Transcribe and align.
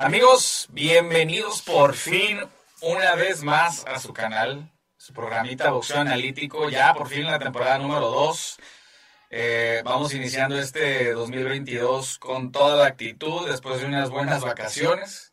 Amigos, 0.00 0.68
bienvenidos 0.70 1.60
por 1.62 1.92
fin 1.92 2.38
una 2.82 3.16
vez 3.16 3.42
más 3.42 3.84
a 3.84 3.98
su 3.98 4.12
canal, 4.12 4.70
su 4.96 5.12
programita 5.12 5.72
Boxeo 5.72 5.98
Analítico, 5.98 6.70
ya 6.70 6.94
por 6.94 7.08
fin 7.08 7.24
la 7.24 7.40
temporada 7.40 7.78
número 7.78 8.08
2. 8.08 8.58
Eh, 9.30 9.82
vamos 9.84 10.14
iniciando 10.14 10.56
este 10.56 11.12
2022 11.14 12.20
con 12.20 12.52
toda 12.52 12.76
la 12.76 12.86
actitud 12.86 13.48
después 13.48 13.80
de 13.80 13.86
unas 13.86 14.08
buenas 14.08 14.42
vacaciones. 14.44 15.32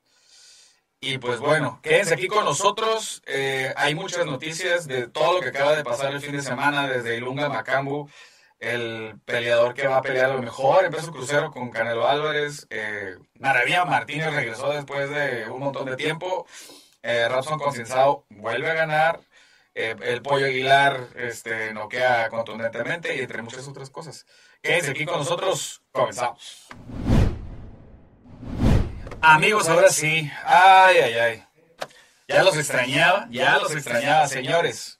Y 0.99 1.19
pues 1.19 1.39
bueno, 1.39 1.79
quédense 1.83 2.15
aquí 2.15 2.25
con 2.25 2.43
nosotros. 2.43 3.21
Eh, 3.27 3.71
hay 3.77 3.93
muchas 3.93 4.25
noticias 4.25 4.87
de 4.87 5.07
todo 5.07 5.33
lo 5.33 5.41
que 5.41 5.49
acaba 5.49 5.75
de 5.75 5.83
pasar 5.83 6.11
el 6.11 6.21
fin 6.21 6.31
de 6.31 6.41
semana 6.41 6.87
desde 6.87 7.17
Ilunga 7.17 7.49
Macambu 7.49 8.09
el 8.59 9.19
peleador 9.25 9.73
que 9.73 9.87
va 9.87 9.97
a 9.97 10.01
pelear 10.01 10.29
lo 10.29 10.41
mejor 10.41 10.85
en 10.85 10.91
peso 10.91 11.11
crucero 11.11 11.51
con 11.51 11.71
Canelo 11.71 12.07
Álvarez. 12.07 12.67
Eh, 12.69 13.17
Maravilla 13.39 13.85
Martínez 13.85 14.33
regresó 14.33 14.69
después 14.71 15.09
de 15.09 15.49
un 15.49 15.59
montón 15.59 15.85
de 15.85 15.95
tiempo. 15.95 16.47
Eh, 17.03 17.27
Robson 17.29 17.59
Concienzado 17.59 18.25
vuelve 18.29 18.69
a 18.69 18.73
ganar. 18.73 19.19
Eh, 19.77 19.95
el 20.03 20.21
Pollo 20.21 20.45
Aguilar 20.45 21.09
este, 21.15 21.73
noquea 21.73 22.29
contundentemente 22.29 23.15
y 23.15 23.19
entre 23.19 23.41
muchas 23.41 23.67
otras 23.67 23.89
cosas. 23.89 24.25
Quédense 24.61 24.91
aquí 24.91 25.05
con 25.05 25.19
nosotros. 25.19 25.83
Comenzamos. 25.91 26.67
Amigos, 29.21 29.67
ahora 29.67 29.89
sí. 29.89 30.31
Ay, 30.45 30.97
ay, 30.97 31.13
ay. 31.13 31.43
Ya 32.27 32.41
los 32.43 32.57
extrañaba, 32.57 33.27
ya 33.29 33.57
los 33.59 33.75
extrañaba, 33.75 34.27
señores. 34.27 34.99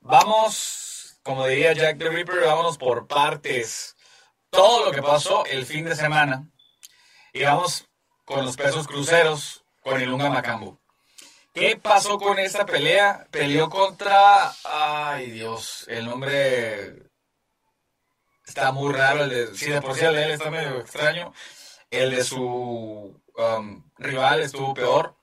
Vamos 0.00 0.83
como 1.24 1.46
diría 1.46 1.72
Jack 1.72 1.98
the 1.98 2.10
Ripper, 2.10 2.44
vámonos 2.44 2.76
por 2.78 3.08
partes. 3.08 3.96
Todo 4.50 4.84
lo 4.84 4.92
que 4.92 5.02
pasó 5.02 5.44
el 5.46 5.64
fin 5.66 5.86
de 5.86 5.96
semana. 5.96 6.48
Y 7.32 7.42
vamos 7.42 7.88
con 8.24 8.44
los 8.44 8.56
pesos 8.56 8.86
cruceros, 8.86 9.64
con 9.80 10.00
el 10.00 10.12
Unga 10.12 10.28
Macambo. 10.28 10.80
¿Qué 11.54 11.76
pasó 11.76 12.18
con 12.18 12.38
esta 12.38 12.66
pelea? 12.66 13.26
Peleó 13.30 13.70
contra. 13.70 14.52
Ay, 14.64 15.30
Dios, 15.30 15.86
el 15.88 16.04
nombre. 16.04 17.10
Está 18.46 18.70
muy 18.70 18.92
raro. 18.92 19.24
El 19.24 19.30
de, 19.30 19.54
sí, 19.56 19.70
de 19.70 19.80
por 19.80 19.94
sí 19.94 20.04
el 20.04 20.14
de 20.14 20.24
él 20.24 20.30
está 20.32 20.50
medio 20.50 20.78
extraño. 20.78 21.32
El 21.90 22.10
de 22.10 22.22
su 22.22 22.38
um, 23.36 23.90
rival 23.96 24.42
estuvo 24.42 24.74
peor. 24.74 25.16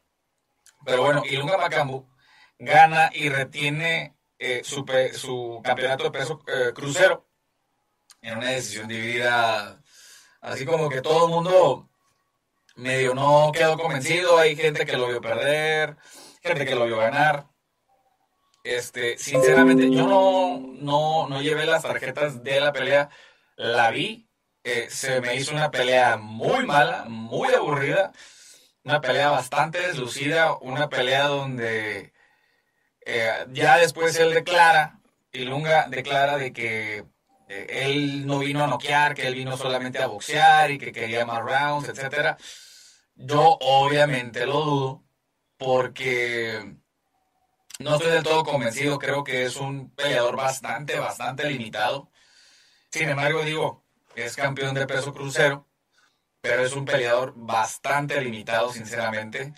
Pero 0.84 1.04
bueno, 1.04 1.24
Ilunga 1.30 1.58
Macambo 1.58 2.10
gana 2.58 3.12
y 3.14 3.30
retiene 3.30 4.16
eh, 4.44 4.64
su, 4.64 5.62
campeonato 5.64 6.06
de 6.06 6.12
peso 6.12 6.42
eh, 6.48 6.72
crucero 6.74 7.28
en 8.24 8.40
una 8.40 8.50
decisión 8.50 8.88
dividida, 8.88 9.80
así 10.42 10.66
como 10.66 10.90
que 10.90 11.02
todo 11.02 11.28
el 11.28 11.32
mundo 11.32 11.90
medio 12.76 13.14
no 13.14 13.52
quedó 13.54 13.78
convencido, 13.78 14.40
hay 14.40 14.56
gente 14.56 14.84
que 14.84 14.98
lo 14.98 15.08
vio 15.08 15.22
perder, 15.22 15.96
gente 16.42 16.66
que 16.66 16.74
lo 16.74 16.86
vio 16.86 16.98
ganar. 16.98 17.50
Este, 18.64 19.18
sinceramente, 19.20 19.92
yo 19.92 20.08
no, 20.08 20.60
no, 20.60 21.28
no 21.30 21.42
llevé 21.44 21.68
las 21.68 21.84
tarjetas 21.84 22.44
de 22.44 22.60
la 22.62 22.74
pelea, 22.74 23.10
la 23.58 23.92
vi, 23.92 24.28
eh, 24.64 24.88
se 24.90 25.22
me 25.22 25.36
hizo 25.36 25.54
una 25.54 25.70
pelea 25.70 26.18
muy 26.18 26.66
mala, 26.66 27.06
muy 27.08 27.54
aburrida, 27.54 28.12
una 28.84 29.02
pelea 29.02 29.30
bastante 29.30 29.80
deslucida, 29.82 30.58
una 30.62 30.90
pelea 30.90 31.28
donde 31.28 32.14
eh, 33.14 33.46
ya 33.52 33.78
después 33.78 34.16
él 34.18 34.34
declara, 34.34 35.00
y 35.34 35.44
Lunga 35.44 35.88
declara 35.90 36.38
de 36.38 36.54
que 36.54 37.06
eh, 37.50 37.68
él 37.70 38.26
no 38.26 38.40
vino 38.40 38.64
a 38.64 38.68
noquear, 38.68 39.14
que 39.14 39.28
él 39.28 39.36
vino 39.36 39.58
solamente 39.58 40.00
a 40.00 40.08
boxear 40.08 40.72
y 40.72 40.78
que 40.78 40.94
quería 40.94 41.26
más 41.26 41.42
rounds, 41.42 41.90
etc. 41.90 42.38
Yo 43.16 43.58
obviamente 43.60 44.46
lo 44.46 44.62
dudo 44.64 45.04
porque 45.58 46.78
no 47.80 47.96
estoy 47.96 48.12
del 48.12 48.24
todo 48.24 48.46
convencido, 48.46 48.98
creo 48.98 49.26
que 49.26 49.44
es 49.44 49.58
un 49.58 49.90
peleador 49.92 50.38
bastante, 50.38 50.98
bastante 50.98 51.50
limitado. 51.50 52.10
Sin 52.92 53.10
embargo, 53.10 53.44
digo, 53.44 53.84
es 54.16 54.38
campeón 54.38 54.74
de 54.74 54.88
peso 54.88 55.14
crucero, 55.14 55.68
pero 56.40 56.64
es 56.64 56.74
un 56.74 56.86
peleador 56.86 57.34
bastante 57.36 58.22
limitado, 58.22 58.72
sinceramente. 58.72 59.54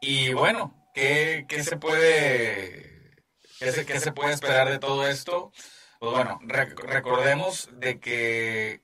Y 0.00 0.32
bueno, 0.32 0.79
¿Qué, 0.94 1.46
se 1.62 1.76
puede, 1.76 3.24
qué 3.58 4.00
se, 4.00 4.12
puede 4.12 4.32
esperar 4.32 4.68
de 4.68 4.78
todo 4.78 5.06
esto? 5.06 5.52
Pues 5.98 6.12
bueno, 6.12 6.38
recordemos 6.42 7.68
de 7.72 8.00
que 8.00 8.82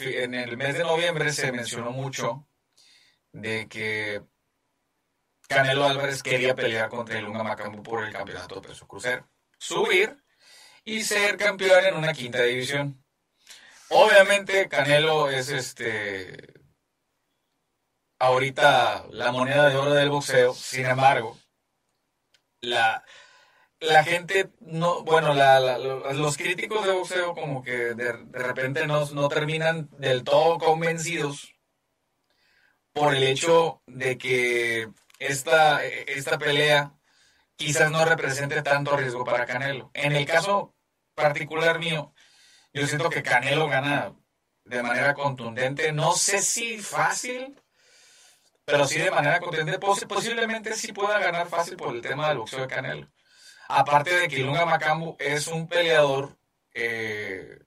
en 0.00 0.34
el 0.34 0.56
mes 0.56 0.76
de 0.76 0.84
noviembre 0.84 1.32
se 1.32 1.52
mencionó 1.52 1.90
mucho 1.90 2.46
de 3.32 3.68
que 3.68 4.22
Canelo 5.48 5.84
Álvarez 5.84 6.22
quería 6.22 6.54
pelear 6.54 6.90
contra 6.90 7.18
el 7.18 7.24
Lunga 7.24 7.42
Macambu 7.42 7.82
por 7.82 8.04
el 8.04 8.12
campeonato 8.12 8.56
de 8.56 8.68
peso 8.68 8.86
crucero, 8.86 9.28
subir 9.58 10.22
y 10.84 11.02
ser 11.02 11.36
campeón 11.36 11.84
en 11.86 11.96
una 11.96 12.12
quinta 12.12 12.42
división. 12.42 13.02
Obviamente 13.90 14.68
Canelo 14.68 15.30
es 15.30 15.48
este 15.48 16.58
ahorita 18.18 19.06
la 19.10 19.32
moneda 19.32 19.68
de 19.68 19.76
oro 19.76 19.94
del 19.94 20.10
boxeo, 20.10 20.52
sin 20.54 20.86
embargo, 20.86 21.38
la, 22.60 23.04
la 23.80 24.04
gente 24.04 24.50
no, 24.60 25.02
bueno, 25.02 25.34
la, 25.34 25.78
los 25.78 26.36
críticos 26.36 26.84
de 26.84 26.92
boxeo 26.92 27.34
como 27.34 27.62
que 27.62 27.94
de, 27.94 28.12
repente 28.32 28.86
no, 28.86 29.04
no, 29.10 29.28
terminan 29.28 29.88
del 29.98 30.24
todo 30.24 30.58
convencidos 30.58 31.54
por 32.92 33.14
el 33.14 33.22
hecho 33.22 33.82
de 33.86 34.18
que 34.18 34.88
esta, 35.18 35.84
esta 35.84 36.38
pelea 36.38 36.94
quizás 37.56 37.90
no 37.90 38.04
represente 38.04 38.62
tanto 38.62 38.96
riesgo 38.96 39.24
para 39.24 39.46
Canelo. 39.46 39.90
En 39.94 40.12
el 40.12 40.26
caso 40.26 40.74
particular 41.14 41.78
mío, 41.78 42.12
yo 42.72 42.86
siento 42.86 43.10
que 43.10 43.22
Canelo 43.22 43.68
gana 43.68 44.14
de 44.64 44.82
manera 44.82 45.14
contundente, 45.14 45.92
no 45.92 46.12
sé 46.12 46.42
si 46.42 46.78
fácil, 46.78 47.60
pero 48.68 48.86
sí 48.86 48.98
de 48.98 49.10
manera 49.10 49.40
contundente, 49.40 49.78
posiblemente 49.78 50.74
sí 50.74 50.92
pueda 50.92 51.18
ganar 51.18 51.48
fácil 51.48 51.74
por 51.74 51.94
el 51.94 52.02
tema 52.02 52.28
del 52.28 52.36
boxeo 52.36 52.60
de 52.60 52.66
Canelo. 52.66 53.08
Aparte 53.66 54.14
de 54.14 54.28
que 54.28 54.40
Lunga 54.40 54.66
Macambu 54.66 55.16
es 55.18 55.46
un 55.46 55.66
peleador, 55.66 56.36
eh, 56.74 57.60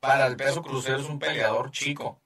para 0.00 0.26
el 0.26 0.36
peso 0.36 0.60
crucero 0.60 0.98
es 0.98 1.06
un 1.06 1.20
peleador 1.20 1.70
chico. 1.70 2.20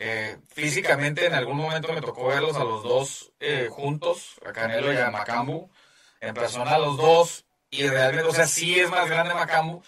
Eh, 0.00 0.38
físicamente 0.48 1.26
en 1.26 1.34
algún 1.34 1.56
momento 1.56 1.92
me 1.92 2.00
tocó 2.00 2.26
verlos 2.26 2.56
a 2.56 2.64
los 2.64 2.82
dos 2.82 3.32
eh, 3.38 3.68
juntos, 3.70 4.40
a 4.44 4.52
Canelo 4.52 4.92
y 4.92 4.96
a 4.96 5.12
Macambu, 5.12 5.70
en 6.20 6.34
persona 6.34 6.72
a 6.72 6.78
los 6.78 6.96
dos, 6.96 7.46
y 7.70 7.86
realmente, 7.86 8.28
o 8.28 8.32
sea, 8.32 8.48
sí 8.48 8.80
es 8.80 8.90
más 8.90 9.08
grande 9.08 9.34
Macambu, 9.34 9.80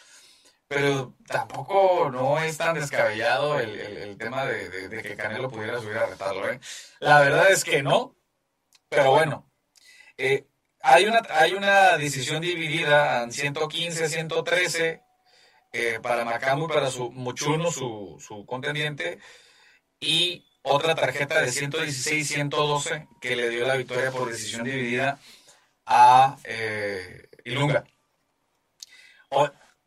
pero 0.70 1.16
tampoco 1.26 2.10
no 2.12 2.38
es 2.38 2.56
tan 2.56 2.76
descabellado 2.76 3.58
el, 3.58 4.16
tema 4.16 4.44
de, 4.46 5.02
que 5.02 5.16
Canelo 5.16 5.50
pudiera 5.50 5.80
subir 5.80 5.96
a 5.96 6.06
retarlo. 6.06 6.48
¿eh? 6.48 6.60
La 7.00 7.18
verdad 7.18 7.50
es 7.50 7.64
que 7.64 7.82
no, 7.82 8.14
pero 8.88 9.10
bueno, 9.10 9.50
eh, 10.16 10.46
hay, 10.80 11.06
una, 11.06 11.22
hay 11.30 11.54
una 11.54 11.98
decisión 11.98 12.40
dividida 12.40 13.24
en 13.24 13.32
115, 13.32 14.08
113 14.08 15.02
eh, 15.72 15.98
para 16.00 16.24
Macamu 16.24 16.66
y 16.66 16.68
para 16.68 16.88
su 16.88 17.10
Muchuno, 17.10 17.72
su, 17.72 18.44
contendiente, 18.46 19.18
y 19.98 20.46
otra 20.62 20.94
tarjeta 20.94 21.40
de 21.40 21.50
116, 21.50 22.28
112 22.28 23.08
que 23.20 23.34
le 23.34 23.48
dio 23.48 23.66
la 23.66 23.74
victoria 23.74 24.12
por 24.12 24.30
decisión 24.30 24.62
dividida 24.62 25.18
a 25.84 26.38
eh, 26.44 27.28
Ilunga. 27.42 27.82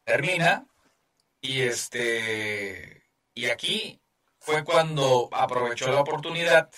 termina 0.04 0.68
y 1.44 1.62
este 1.62 3.04
y 3.36 3.48
aquí 3.50 4.02
fue 4.40 4.64
cuando 4.64 5.30
aprovechó 5.32 5.92
la 5.92 6.02
oportunidad 6.02 6.72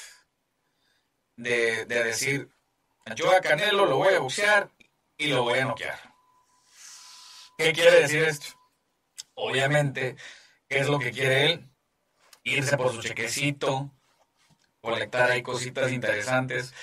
de, 1.37 1.85
decir, 1.85 2.49
yo 3.15 3.31
a 3.31 3.41
Canelo 3.41 3.85
lo 3.85 3.97
voy 3.97 4.13
a 4.13 4.19
boxear 4.19 4.71
y 5.17 5.27
lo 5.27 5.43
voy 5.43 5.59
a 5.59 5.65
noquear. 5.65 5.99
¿Qué 7.57 7.73
quiere 7.73 8.01
decir 8.01 8.23
esto? 8.23 8.47
Obviamente, 9.35 10.15
¿qué 10.67 10.79
es 10.79 10.87
lo 10.87 10.99
que 10.99 11.11
quiere 11.11 11.51
él? 11.51 11.69
Irse 12.43 12.77
por 12.77 12.91
su 12.93 13.01
chequecito, 13.01 13.91
colectar 14.81 15.31
ahí 15.31 15.41
cositas 15.41 15.91
interesantes 15.91 16.73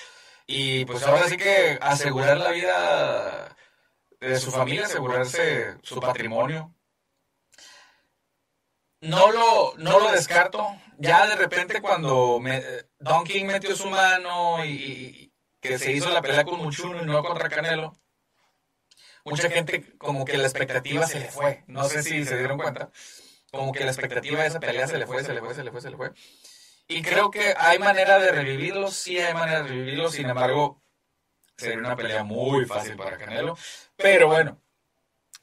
y 0.45 0.85
pues 0.85 1.03
ahora 1.03 1.27
sí 1.27 1.37
que 1.37 1.77
asegurar 1.81 2.37
la 2.37 2.51
vida 2.51 3.55
de 4.19 4.39
su 4.39 4.51
familia, 4.51 4.85
asegurarse 4.85 5.77
su 5.81 5.99
patrimonio. 5.99 6.72
No 9.03 9.33
lo, 9.33 9.73
no 9.77 9.99
lo 9.99 10.11
descarto. 10.13 10.65
Ya 10.97 11.27
de 11.27 11.35
repente 11.35 11.81
cuando 11.81 12.39
Don 12.99 13.23
King 13.25 13.45
metió 13.45 13.75
su 13.75 13.89
mano 13.89 14.63
y, 14.63 15.33
que 15.59 15.77
se 15.77 15.91
hizo 15.91 16.09
la 16.09 16.21
pelea 16.21 16.45
con 16.45 16.59
Muchuno 16.59 17.01
y 17.01 17.05
no 17.05 17.21
contra 17.21 17.49
Canelo, 17.49 17.93
mucha 19.25 19.49
gente 19.49 19.97
como 19.97 20.23
que 20.23 20.37
la 20.37 20.43
expectativa 20.43 21.05
se 21.05 21.19
le 21.19 21.29
fue. 21.29 21.65
No 21.67 21.83
sé 21.83 22.01
si 22.01 22.23
se 22.23 22.37
dieron 22.37 22.57
cuenta. 22.57 22.91
Como 23.51 23.73
que 23.73 23.83
la 23.83 23.91
expectativa 23.91 24.41
de 24.41 24.47
esa 24.47 24.61
pelea 24.61 24.87
se 24.87 24.97
le 24.97 25.05
fue, 25.05 25.21
se 25.21 25.33
le 25.33 25.41
fue, 25.41 25.53
se 25.53 25.63
le 25.65 25.71
fue, 25.71 25.81
se 25.81 25.89
le 25.89 25.97
fue. 25.97 26.11
Y 26.87 27.01
creo 27.01 27.29
que 27.29 27.53
hay 27.57 27.79
manera 27.79 28.19
de 28.19 28.31
revivirlo, 28.31 28.89
sí 28.89 29.19
hay 29.19 29.33
manera 29.33 29.63
de 29.63 29.67
revivirlo, 29.69 30.09
sin 30.09 30.29
embargo, 30.29 30.81
sería 31.57 31.77
una 31.77 31.97
pelea 31.97 32.23
muy 32.23 32.65
fácil 32.65 32.95
para 32.95 33.17
Canelo. 33.17 33.57
Pero 33.97 34.27
bueno, 34.27 34.61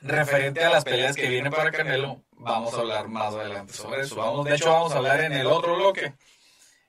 referente 0.00 0.64
a 0.64 0.70
las 0.70 0.84
peleas 0.84 1.14
que 1.14 1.28
vienen 1.28 1.52
para 1.52 1.70
Canelo, 1.70 2.24
vamos 2.40 2.74
a 2.74 2.80
hablar 2.80 3.08
más 3.08 3.34
adelante 3.34 3.72
sobre 3.72 4.02
eso. 4.02 4.16
Vamos, 4.16 4.44
de 4.44 4.54
hecho, 4.54 4.70
vamos 4.70 4.92
a 4.92 4.96
hablar 4.96 5.20
en 5.20 5.32
el 5.32 5.46
otro 5.46 5.76
bloque 5.76 6.14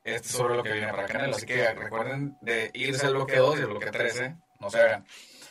este, 0.04 0.30
sobre 0.30 0.56
lo 0.56 0.64
que 0.64 0.72
viene 0.72 0.92
para 0.92 1.06
Canelo. 1.06 1.36
Así 1.36 1.46
que 1.46 1.74
recuerden 1.74 2.38
de 2.42 2.72
irse 2.74 3.06
al 3.06 3.16
bloque 3.16 3.38
2 3.38 3.60
y 3.60 3.62
al 3.62 3.68
bloque 3.68 3.92
13, 3.92 4.36
no 4.60 4.70
se 4.70 4.80
hagan. 4.80 5.06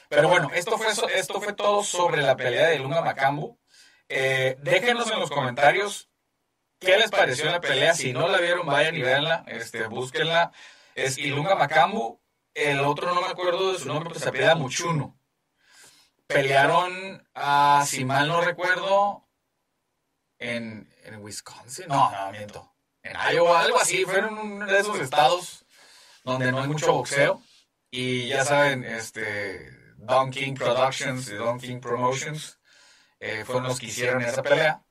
Pero 0.09 0.29
bueno, 0.29 0.51
esto 0.55 0.77
fue, 0.77 0.89
esto 1.15 1.41
fue 1.41 1.53
todo 1.53 1.85
sobre 1.85 2.23
la 2.23 2.37
pelea 2.37 2.69
de 2.69 2.79
Lunga 2.79 3.03
Macambu. 3.03 3.59
Eh, 4.09 4.57
déjenos 4.61 5.11
en 5.11 5.21
los 5.21 5.31
comentarios 5.31 6.11
qué 6.81 6.97
les 6.97 7.11
pareció 7.11 7.51
la 7.51 7.61
pelea. 7.61 7.95
Si 7.95 8.13
no 8.13 8.27
la 8.29 8.39
vieron, 8.39 8.67
vayan 8.67 8.97
y 8.97 9.03
véanla, 9.03 9.45
este, 9.47 9.87
búsquenla. 9.87 10.53
Es 10.95 11.19
Ilunga 11.19 11.55
Macambu. 11.55 12.21
El 12.53 12.81
otro 12.81 13.15
no 13.15 13.21
me 13.21 13.29
acuerdo 13.29 13.73
de 13.73 13.79
su 13.79 13.87
nombre, 13.87 14.09
pero 14.09 14.21
se 14.21 14.29
apellida 14.29 14.57
Muchuno. 14.57 15.17
Pelearon, 16.27 17.27
a, 17.35 17.85
si 17.87 18.05
mal 18.05 18.29
no 18.29 18.41
recuerdo, 18.41 19.30
en, 20.41 20.93
en 21.05 21.23
Wisconsin. 21.23 21.87
No, 21.87 22.11
no, 22.11 22.33
miento. 22.33 22.73
En 23.03 23.17
Iowa, 23.33 23.61
algo 23.61 23.79
así. 23.79 24.05
Fueron 24.05 24.37
uno 24.37 24.67
de 24.67 24.81
esos 24.81 24.99
estados 24.99 25.65
donde 26.25 26.51
no 26.51 26.61
hay 26.61 26.67
mucho 26.67 26.93
boxeo. 26.93 27.41
Y 27.91 28.29
ya 28.29 28.45
saben, 28.45 28.85
este, 28.85 29.71
Don 29.97 30.31
King 30.31 30.55
Productions 30.55 31.29
y 31.29 31.35
Don 31.35 31.59
King 31.59 31.81
Promotions 31.81 32.59
eh, 33.21 33.45
fueron 33.45 33.65
los 33.65 33.79
que 33.79 33.87
hicieron 33.87 34.23
esa 34.23 34.43
pelea. 34.43 34.83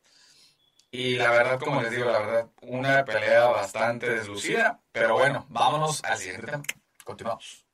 Y 0.92 1.16
la 1.18 1.30
verdad, 1.32 1.60
como 1.60 1.82
les 1.82 1.92
digo, 1.92 2.06
la 2.06 2.20
verdad, 2.20 2.50
una 2.62 3.06
pelea 3.06 3.46
bastante 3.48 4.10
deslucida. 4.10 4.82
Pero 4.92 5.14
bueno, 5.16 5.46
vámonos 5.50 6.04
al 6.04 6.18
siguiente 6.18 6.48
tema. 6.48 6.64
Continuamos. 7.04 7.66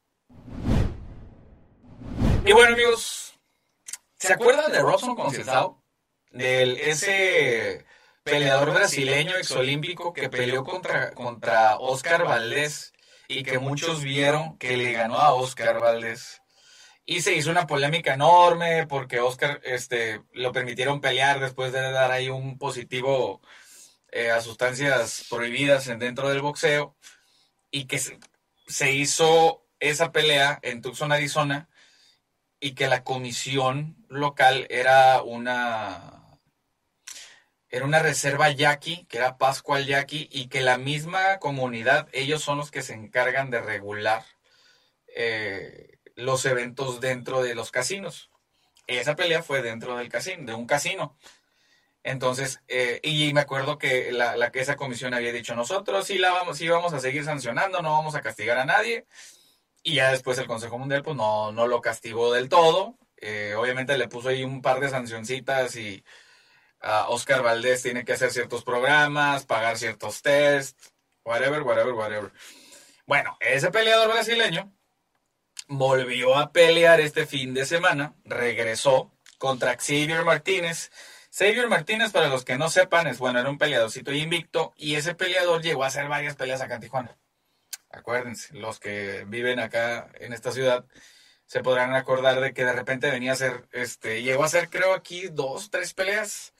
Y 2.45 2.51
bueno, 2.51 2.73
amigos, 2.73 3.39
¿se 4.17 4.33
acuerdan 4.33 4.71
de 4.71 4.79
Robson 4.79 5.15
Conceição? 5.15 5.84
Del 6.35 6.77
ese 6.77 7.85
peleador 8.23 8.73
brasileño 8.73 9.37
exolímpico 9.37 10.11
que 10.11 10.29
peleó 10.29 10.65
contra, 10.65 11.13
contra 11.13 11.77
Oscar 11.77 12.25
Valdés 12.25 12.91
y 13.29 13.43
que 13.43 13.57
muchos 13.57 14.03
vieron 14.03 14.57
que 14.57 14.75
le 14.75 14.91
ganó 14.91 15.17
a 15.17 15.33
Oscar 15.33 15.79
Valdés. 15.79 16.41
Y 17.05 17.21
se 17.21 17.33
hizo 17.35 17.51
una 17.51 17.67
polémica 17.67 18.15
enorme 18.15 18.85
porque 18.85 19.21
Oscar 19.21 19.61
este, 19.63 20.23
lo 20.33 20.51
permitieron 20.51 20.99
pelear 20.99 21.39
después 21.39 21.71
de 21.71 21.79
dar 21.79 22.11
ahí 22.11 22.27
un 22.27 22.57
positivo 22.57 23.41
eh, 24.11 24.29
a 24.29 24.41
sustancias 24.41 25.27
prohibidas 25.29 25.85
dentro 25.97 26.27
del 26.27 26.41
boxeo. 26.41 26.97
Y 27.71 27.85
que 27.85 27.97
se, 28.67 28.91
hizo 28.91 29.65
esa 29.79 30.11
pelea 30.11 30.59
en 30.63 30.81
Tucson, 30.81 31.13
Arizona. 31.13 31.69
Y 32.59 32.73
que 32.73 32.87
la 32.87 33.05
comisión 33.05 33.95
local 34.09 34.67
era 34.69 35.23
una 35.23 36.24
era 37.75 37.85
una 37.85 37.99
reserva 37.99 38.49
yaqui, 38.51 39.05
que 39.09 39.17
era 39.17 39.37
Pascual 39.37 39.85
Yaqui, 39.85 40.29
y 40.31 40.47
que 40.47 40.61
la 40.61 40.77
misma 40.77 41.39
comunidad, 41.39 42.07
ellos 42.13 42.41
son 42.41 42.57
los 42.57 42.71
que 42.71 42.81
se 42.81 42.93
encargan 42.93 43.49
de 43.49 43.59
regular 43.59 44.23
eh, 45.13 45.99
los 46.15 46.45
eventos 46.45 47.01
dentro 47.01 47.41
de 47.43 47.53
los 47.53 47.71
casinos. 47.71 48.31
Esa 48.87 49.17
pelea 49.17 49.43
fue 49.43 49.61
dentro 49.61 49.97
del 49.97 50.07
casino, 50.07 50.45
de 50.45 50.53
un 50.53 50.67
casino. 50.67 51.17
Entonces, 52.01 52.61
eh, 52.69 53.01
y 53.03 53.33
me 53.33 53.41
acuerdo 53.41 53.77
que 53.77 54.13
la, 54.13 54.51
que 54.51 54.61
esa 54.61 54.77
comisión 54.77 55.13
había 55.13 55.33
dicho, 55.33 55.53
nosotros 55.53 56.07
sí 56.07 56.17
la 56.17 56.31
vamos, 56.31 56.57
sí 56.57 56.69
vamos 56.69 56.93
a 56.93 57.01
seguir 57.01 57.25
sancionando, 57.25 57.81
no 57.81 57.91
vamos 57.91 58.15
a 58.15 58.21
castigar 58.21 58.57
a 58.57 58.65
nadie. 58.65 59.05
Y 59.83 59.95
ya 59.95 60.11
después 60.11 60.37
el 60.37 60.47
Consejo 60.47 60.77
Mundial, 60.77 61.03
pues 61.03 61.17
no, 61.17 61.51
no 61.51 61.67
lo 61.67 61.81
castigó 61.81 62.31
del 62.31 62.47
todo. 62.47 62.97
Eh, 63.17 63.53
obviamente 63.57 63.97
le 63.97 64.07
puso 64.07 64.29
ahí 64.29 64.45
un 64.45 64.61
par 64.61 64.79
de 64.79 64.89
sancioncitas 64.89 65.75
y 65.75 66.05
Oscar 66.81 67.41
Valdés 67.41 67.81
tiene 67.81 68.05
que 68.05 68.13
hacer 68.13 68.31
ciertos 68.31 68.63
programas, 68.63 69.45
pagar 69.45 69.77
ciertos 69.77 70.21
tests, 70.21 70.93
whatever, 71.23 71.63
whatever, 71.63 71.93
whatever. 71.93 72.31
Bueno, 73.05 73.37
ese 73.39 73.71
peleador 73.71 74.11
brasileño 74.11 74.71
volvió 75.67 76.37
a 76.37 76.51
pelear 76.51 76.99
este 76.99 77.25
fin 77.25 77.53
de 77.53 77.65
semana, 77.65 78.15
regresó 78.23 79.11
contra 79.37 79.75
Xavier 79.75 80.23
Martínez. 80.23 80.91
Xavier 81.31 81.67
Martínez, 81.67 82.11
para 82.11 82.29
los 82.29 82.45
que 82.45 82.57
no 82.57 82.69
sepan, 82.69 83.07
es 83.07 83.19
bueno, 83.19 83.39
era 83.39 83.49
un 83.49 83.57
peleadorcito 83.57 84.11
invicto 84.11 84.73
y 84.77 84.95
ese 84.95 85.15
peleador 85.15 85.61
llegó 85.61 85.83
a 85.83 85.87
hacer 85.87 86.07
varias 86.07 86.35
peleas 86.35 86.61
acá 86.61 86.75
en 86.75 86.81
Tijuana. 86.81 87.17
Acuérdense, 87.89 88.53
los 88.53 88.79
que 88.79 89.25
viven 89.27 89.59
acá 89.59 90.09
en 90.19 90.33
esta 90.33 90.51
ciudad 90.51 90.85
se 91.45 91.61
podrán 91.61 91.93
acordar 91.93 92.39
de 92.41 92.53
que 92.53 92.65
de 92.65 92.73
repente 92.73 93.11
venía 93.11 93.31
a 93.31 93.33
hacer, 93.35 93.67
este, 93.71 94.23
llegó 94.23 94.43
a 94.43 94.47
hacer 94.47 94.69
creo 94.69 94.93
aquí 94.93 95.27
dos, 95.27 95.69
tres 95.69 95.93
peleas. 95.93 96.54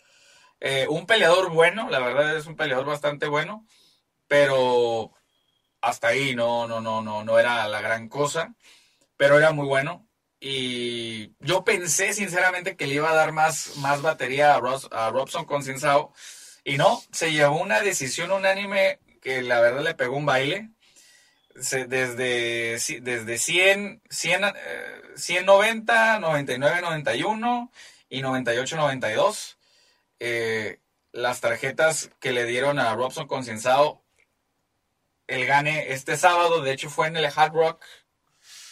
Eh, 0.68 0.88
un 0.90 1.06
peleador 1.06 1.52
bueno, 1.52 1.90
la 1.90 2.00
verdad 2.00 2.36
es 2.38 2.48
un 2.48 2.56
peleador 2.56 2.86
bastante 2.86 3.28
bueno, 3.28 3.66
pero 4.28 5.14
hasta 5.82 6.08
ahí 6.10 6.36
no, 6.36 6.68
no, 6.68 6.82
no, 6.82 7.02
no, 7.02 7.24
no 7.24 7.40
era 7.40 7.68
la 7.68 7.82
gran 7.82 8.10
cosa 8.10 8.56
pero 9.18 9.38
era 9.38 9.52
muy 9.52 9.66
bueno. 9.68 10.08
Y 10.40 11.34
yo 11.40 11.64
pensé 11.64 12.14
sinceramente 12.14 12.76
que 12.76 12.88
le 12.88 12.96
iba 12.96 13.10
a 13.10 13.16
dar 13.16 13.32
más, 13.32 13.78
más 13.78 14.02
batería 14.02 14.56
a, 14.56 14.57
a 14.92 15.10
Robson 15.12 15.45
con 15.45 15.64
Cinsao. 15.64 16.14
Y 16.64 16.78
no, 16.78 17.02
se 17.12 17.31
llevó 17.31 17.60
una 17.62 17.81
decisión 17.81 18.31
unánime 18.31 19.00
que 19.22 19.42
la 19.42 19.60
verdad 19.62 19.84
le 19.84 19.95
pegó 19.95 20.18
un 20.18 20.26
baile. 20.26 20.69
desde, 21.54 22.78
desde 23.02 23.38
100, 23.38 24.02
100, 24.10 24.54
190, 25.16 26.19
99, 26.19 26.81
91 26.81 27.72
y 28.10 28.22
98, 28.22 28.76
92. 28.76 29.55
Eh, 30.19 30.80
las 31.12 31.42
tarjetas 31.42 32.12
que 32.19 32.31
le 32.31 32.45
dieron 32.45 32.80
a 32.80 32.94
Robson 32.95 33.28
con 33.28 33.44
Cinsao, 33.44 34.04
el 35.28 35.45
gane 35.45 35.94
este 35.94 36.18
sábado, 36.18 36.62
de 36.62 36.74
hecho 36.74 36.90
fue 36.90 37.07
en 37.07 37.18
el 37.18 37.26
Hard 37.26 37.54
Rock 37.54 37.84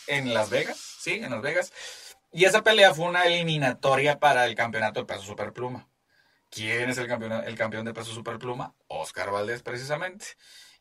en 0.08 0.34
Las 0.34 0.50
Vegas, 0.50 0.78
sí, 1.00 1.14
en 1.14 1.32
Las 1.32 1.42
Vegas. 1.42 1.72
Y 2.32 2.46
esa 2.46 2.64
pelea 2.64 2.94
fue 2.94 3.06
una 3.06 3.26
eliminatoria 3.26 4.20
para 4.20 4.46
el 4.46 4.56
campeonato 4.56 5.00
de 5.00 5.06
peso 5.06 5.22
superpluma. 5.22 5.88
¿Quién 6.50 6.90
es 6.90 6.98
el 6.98 7.08
campeón, 7.08 7.44
el 7.46 7.56
campeón 7.56 7.86
de 7.86 7.94
peso 7.94 8.12
superpluma? 8.12 8.76
Oscar 8.88 9.32
Valdés, 9.32 9.64
precisamente. 9.64 10.26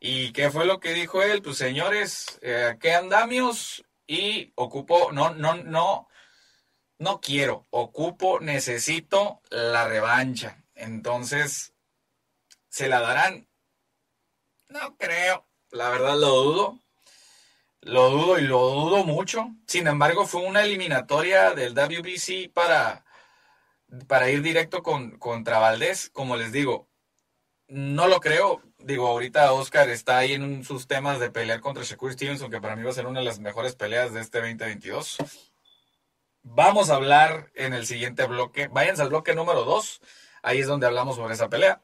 ¿Y 0.00 0.32
qué 0.32 0.50
fue 0.50 0.66
lo 0.66 0.80
que 0.80 0.94
dijo 0.94 1.22
él? 1.22 1.42
Pues 1.42 1.56
señores, 1.58 2.38
eh, 2.42 2.76
¿qué 2.80 2.94
andamios? 2.94 3.84
Y 4.06 4.52
ocupo, 4.56 5.12
no, 5.12 5.32
no, 5.34 5.54
no, 5.54 6.08
no 7.02 7.20
quiero, 7.20 7.66
ocupo, 7.70 8.38
necesito 8.38 9.42
la 9.50 9.88
revancha. 9.88 10.62
Entonces, 10.76 11.74
¿se 12.68 12.88
la 12.88 13.00
darán? 13.00 13.48
No 14.68 14.96
creo, 14.96 15.44
la 15.70 15.90
verdad 15.90 16.16
lo 16.16 16.42
dudo. 16.42 16.78
Lo 17.80 18.10
dudo 18.10 18.38
y 18.38 18.42
lo 18.42 18.60
dudo 18.70 19.04
mucho. 19.04 19.50
Sin 19.66 19.88
embargo, 19.88 20.24
fue 20.24 20.42
una 20.42 20.62
eliminatoria 20.62 21.50
del 21.50 21.74
WBC 21.74 22.52
para, 22.52 23.04
para 24.06 24.30
ir 24.30 24.40
directo 24.40 24.84
con, 24.84 25.18
contra 25.18 25.58
Valdés. 25.58 26.08
Como 26.10 26.36
les 26.36 26.52
digo, 26.52 26.88
no 27.66 28.06
lo 28.06 28.20
creo. 28.20 28.62
Digo, 28.78 29.08
ahorita 29.08 29.52
Oscar 29.52 29.90
está 29.90 30.18
ahí 30.18 30.34
en 30.34 30.62
sus 30.62 30.86
temas 30.86 31.18
de 31.18 31.32
pelear 31.32 31.60
contra 31.60 31.82
Shakur 31.82 32.12
Stevenson, 32.12 32.52
que 32.52 32.60
para 32.60 32.76
mí 32.76 32.84
va 32.84 32.90
a 32.90 32.94
ser 32.94 33.06
una 33.06 33.18
de 33.18 33.26
las 33.26 33.40
mejores 33.40 33.74
peleas 33.74 34.12
de 34.12 34.20
este 34.20 34.38
2022. 34.38 35.18
Vamos 36.42 36.90
a 36.90 36.96
hablar 36.96 37.50
en 37.54 37.72
el 37.72 37.86
siguiente 37.86 38.26
bloque. 38.26 38.68
Váyanse 38.68 39.02
al 39.02 39.08
bloque 39.08 39.34
número 39.34 39.64
2. 39.64 40.00
Ahí 40.42 40.60
es 40.60 40.66
donde 40.66 40.86
hablamos 40.86 41.16
sobre 41.16 41.34
esa 41.34 41.48
pelea. 41.48 41.82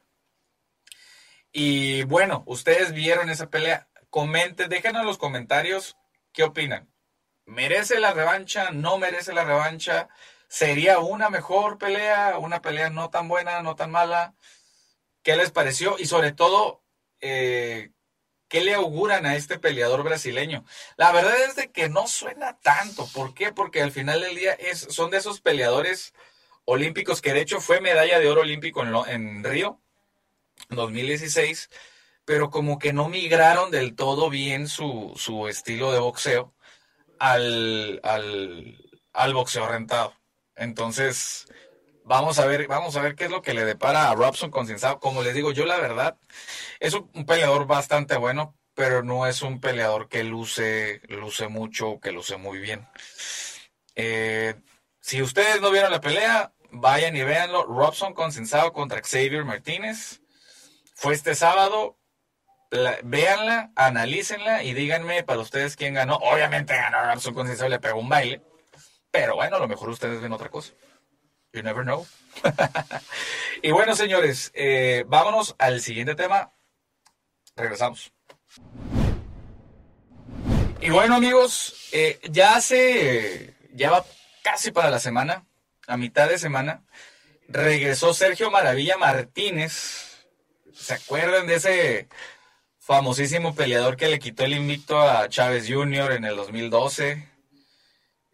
Y 1.51 2.03
bueno, 2.03 2.43
ustedes 2.45 2.93
vieron 2.93 3.29
esa 3.29 3.49
pelea 3.49 3.89
comenten, 4.09 4.69
déjenos 4.69 5.01
en 5.01 5.07
los 5.07 5.17
comentarios 5.17 5.97
qué 6.33 6.43
opinan. 6.43 6.89
¿Merece 7.45 7.99
la 7.99 8.13
revancha? 8.13 8.71
¿No 8.71 8.97
merece 8.97 9.33
la 9.33 9.43
revancha? 9.43 10.09
¿Sería 10.47 10.99
una 10.99 11.29
mejor 11.29 11.77
pelea? 11.77 12.37
¿Una 12.37 12.61
pelea 12.61 12.89
no 12.89 13.09
tan 13.09 13.27
buena, 13.27 13.61
no 13.61 13.75
tan 13.75 13.91
mala? 13.91 14.35
¿Qué 15.23 15.35
les 15.35 15.51
pareció? 15.51 15.97
Y 15.99 16.05
sobre 16.05 16.31
todo, 16.31 16.83
eh, 17.21 17.91
¿qué 18.49 18.61
le 18.61 18.73
auguran 18.73 19.25
a 19.25 19.35
este 19.35 19.57
peleador 19.57 20.03
brasileño? 20.03 20.65
La 20.97 21.13
verdad 21.13 21.41
es 21.47 21.55
de 21.55 21.71
que 21.71 21.87
no 21.87 22.07
suena 22.07 22.59
tanto. 22.59 23.07
¿Por 23.13 23.33
qué? 23.33 23.53
Porque 23.53 23.81
al 23.81 23.91
final 23.91 24.21
del 24.21 24.35
día 24.35 24.53
es, 24.53 24.79
son 24.89 25.11
de 25.11 25.17
esos 25.17 25.39
peleadores 25.39 26.13
olímpicos 26.65 27.21
que 27.21 27.33
de 27.33 27.41
hecho 27.41 27.61
fue 27.61 27.79
medalla 27.79 28.19
de 28.19 28.27
oro 28.27 28.41
olímpico 28.41 28.83
en, 28.83 28.93
en 29.07 29.43
Río 29.43 29.79
2016, 30.69 31.69
pero 32.25 32.49
como 32.49 32.77
que 32.77 32.91
no 32.91 33.07
migraron 33.07 33.71
del 33.71 33.95
todo 33.95 34.29
bien 34.29 34.67
su, 34.67 35.13
su 35.15 35.47
estilo 35.47 35.91
de 35.91 35.99
boxeo 35.99 36.53
al, 37.19 37.99
al, 38.03 38.77
al 39.13 39.33
boxeo 39.33 39.67
rentado. 39.67 40.13
Entonces, 40.55 41.47
Vamos 42.09 42.39
a 42.39 42.47
ver, 42.47 42.65
vamos 42.67 42.95
a 42.95 43.03
ver 43.03 43.13
qué 43.13 43.25
es 43.25 43.29
lo 43.29 43.43
que 43.43 43.53
le 43.53 43.63
depara 43.65 44.09
a 44.09 44.15
Robson 44.15 44.49
Concensado. 44.49 44.99
Como 44.99 45.21
les 45.21 45.35
digo, 45.35 45.51
yo 45.51 45.67
la 45.67 45.77
verdad, 45.77 46.17
es 46.79 46.95
un, 46.95 47.07
peleador 47.27 47.67
bastante 47.67 48.17
bueno, 48.17 48.57
pero 48.73 49.03
no 49.03 49.27
es 49.27 49.43
un 49.43 49.61
peleador 49.61 50.09
que 50.09 50.23
luce, 50.23 51.01
luce 51.07 51.49
mucho, 51.49 51.99
que 51.99 52.11
luce 52.11 52.37
muy 52.37 52.57
bien. 52.57 52.87
Eh, 53.93 54.55
si 54.99 55.21
ustedes 55.21 55.61
no 55.61 55.69
vieron 55.69 55.91
la 55.91 56.01
pelea, 56.01 56.51
vayan 56.71 57.15
y 57.15 57.21
véanlo. 57.21 57.65
Robson 57.65 58.15
Consensado 58.15 58.73
contra 58.73 59.03
Xavier 59.03 59.45
Martínez. 59.45 60.21
Fue 60.95 61.13
este 61.13 61.35
sábado. 61.35 61.99
véanla, 63.03 63.71
analícenla 63.75 64.63
y 64.63 64.73
díganme 64.73 65.23
para 65.23 65.41
ustedes 65.41 65.75
quién 65.75 65.93
ganó. 65.93 66.15
Obviamente 66.15 66.75
ganó 66.75 67.03
Robson 67.05 67.35
Consensado 67.35 67.69
le 67.69 67.77
pegó 67.77 67.99
un 67.99 68.09
baile. 68.09 68.41
Pero 69.11 69.35
bueno, 69.35 69.57
a 69.57 69.59
lo 69.59 69.67
mejor 69.67 69.89
ustedes 69.89 70.19
ven 70.21 70.33
otra 70.33 70.49
cosa. 70.49 70.73
You 71.53 71.63
never 71.63 71.83
know. 71.83 72.05
y 73.63 73.71
bueno, 73.71 73.95
señores, 73.95 74.51
eh, 74.53 75.03
vámonos 75.07 75.55
al 75.57 75.81
siguiente 75.81 76.15
tema. 76.15 76.51
Regresamos. 77.55 78.11
Y 80.81 80.91
bueno, 80.91 81.15
amigos, 81.15 81.89
eh, 81.91 82.19
ya 82.29 82.55
hace, 82.55 83.55
ya 83.73 83.91
va 83.91 84.05
casi 84.43 84.71
para 84.71 84.89
la 84.89 84.99
semana, 84.99 85.45
a 85.87 85.97
mitad 85.97 86.29
de 86.29 86.37
semana, 86.37 86.83
regresó 87.47 88.13
Sergio 88.13 88.49
Maravilla 88.51 88.97
Martínez. 88.97 90.25
¿Se 90.73 90.93
acuerdan 90.93 91.47
de 91.47 91.55
ese 91.55 92.07
famosísimo 92.77 93.55
peleador 93.55 93.97
que 93.97 94.07
le 94.07 94.19
quitó 94.19 94.45
el 94.45 94.53
invicto 94.53 95.01
a 95.01 95.27
Chávez 95.27 95.65
Jr. 95.67 96.13
en 96.13 96.25
el 96.25 96.35
2012? 96.35 97.27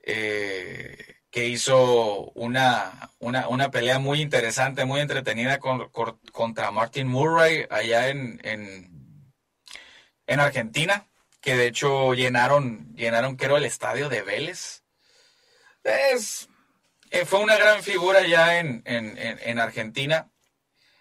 Eh, 0.04 1.15
que 1.36 1.50
hizo 1.50 2.32
una, 2.32 3.12
una, 3.20 3.70
pelea 3.70 4.00
muy 4.00 4.22
interesante, 4.22 4.86
muy 4.86 5.02
entretenida 5.02 5.60
contra 5.60 6.72
Martin 6.72 7.10
Murray 7.10 7.66
allá 7.70 8.08
en, 8.08 8.40
en, 10.28 10.40
Argentina, 10.40 11.08
que 11.42 11.58
de 11.58 11.68
hecho 11.68 12.14
llenaron, 12.14 12.96
llenaron 12.96 13.36
creo 13.36 13.58
el 13.58 13.66
estadio 13.66 14.08
de 14.08 14.22
Vélez. 14.22 14.84
Es, 15.84 16.48
eh, 17.12 17.26
fue 17.26 17.42
una 17.42 17.58
gran 17.58 17.84
figura 17.84 18.26
ya 18.26 18.58
en, 18.60 18.82
en, 18.86 19.60
Argentina. 19.60 20.32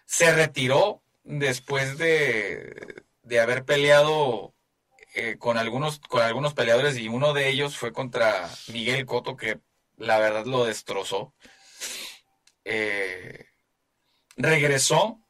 Se 0.04 0.34
retiró 0.34 1.00
después 1.22 1.96
de, 1.96 3.04
de 3.22 3.38
haber 3.38 3.64
peleado 3.64 4.52
eh, 5.14 5.36
con, 5.38 5.58
algunos, 5.58 6.00
con 6.00 6.22
algunos 6.22 6.54
peleadores 6.54 6.98
y 6.98 7.06
uno 7.06 7.34
de 7.34 7.50
ellos 7.50 7.78
fue 7.78 7.92
contra 7.92 8.50
Miguel 8.72 9.06
Cotto, 9.06 9.36
que 9.36 9.60
la 9.96 10.18
verdad 10.18 10.46
lo 10.46 10.64
destrozó. 10.64 11.34
Eh, 12.64 13.46
regresó 14.36 15.20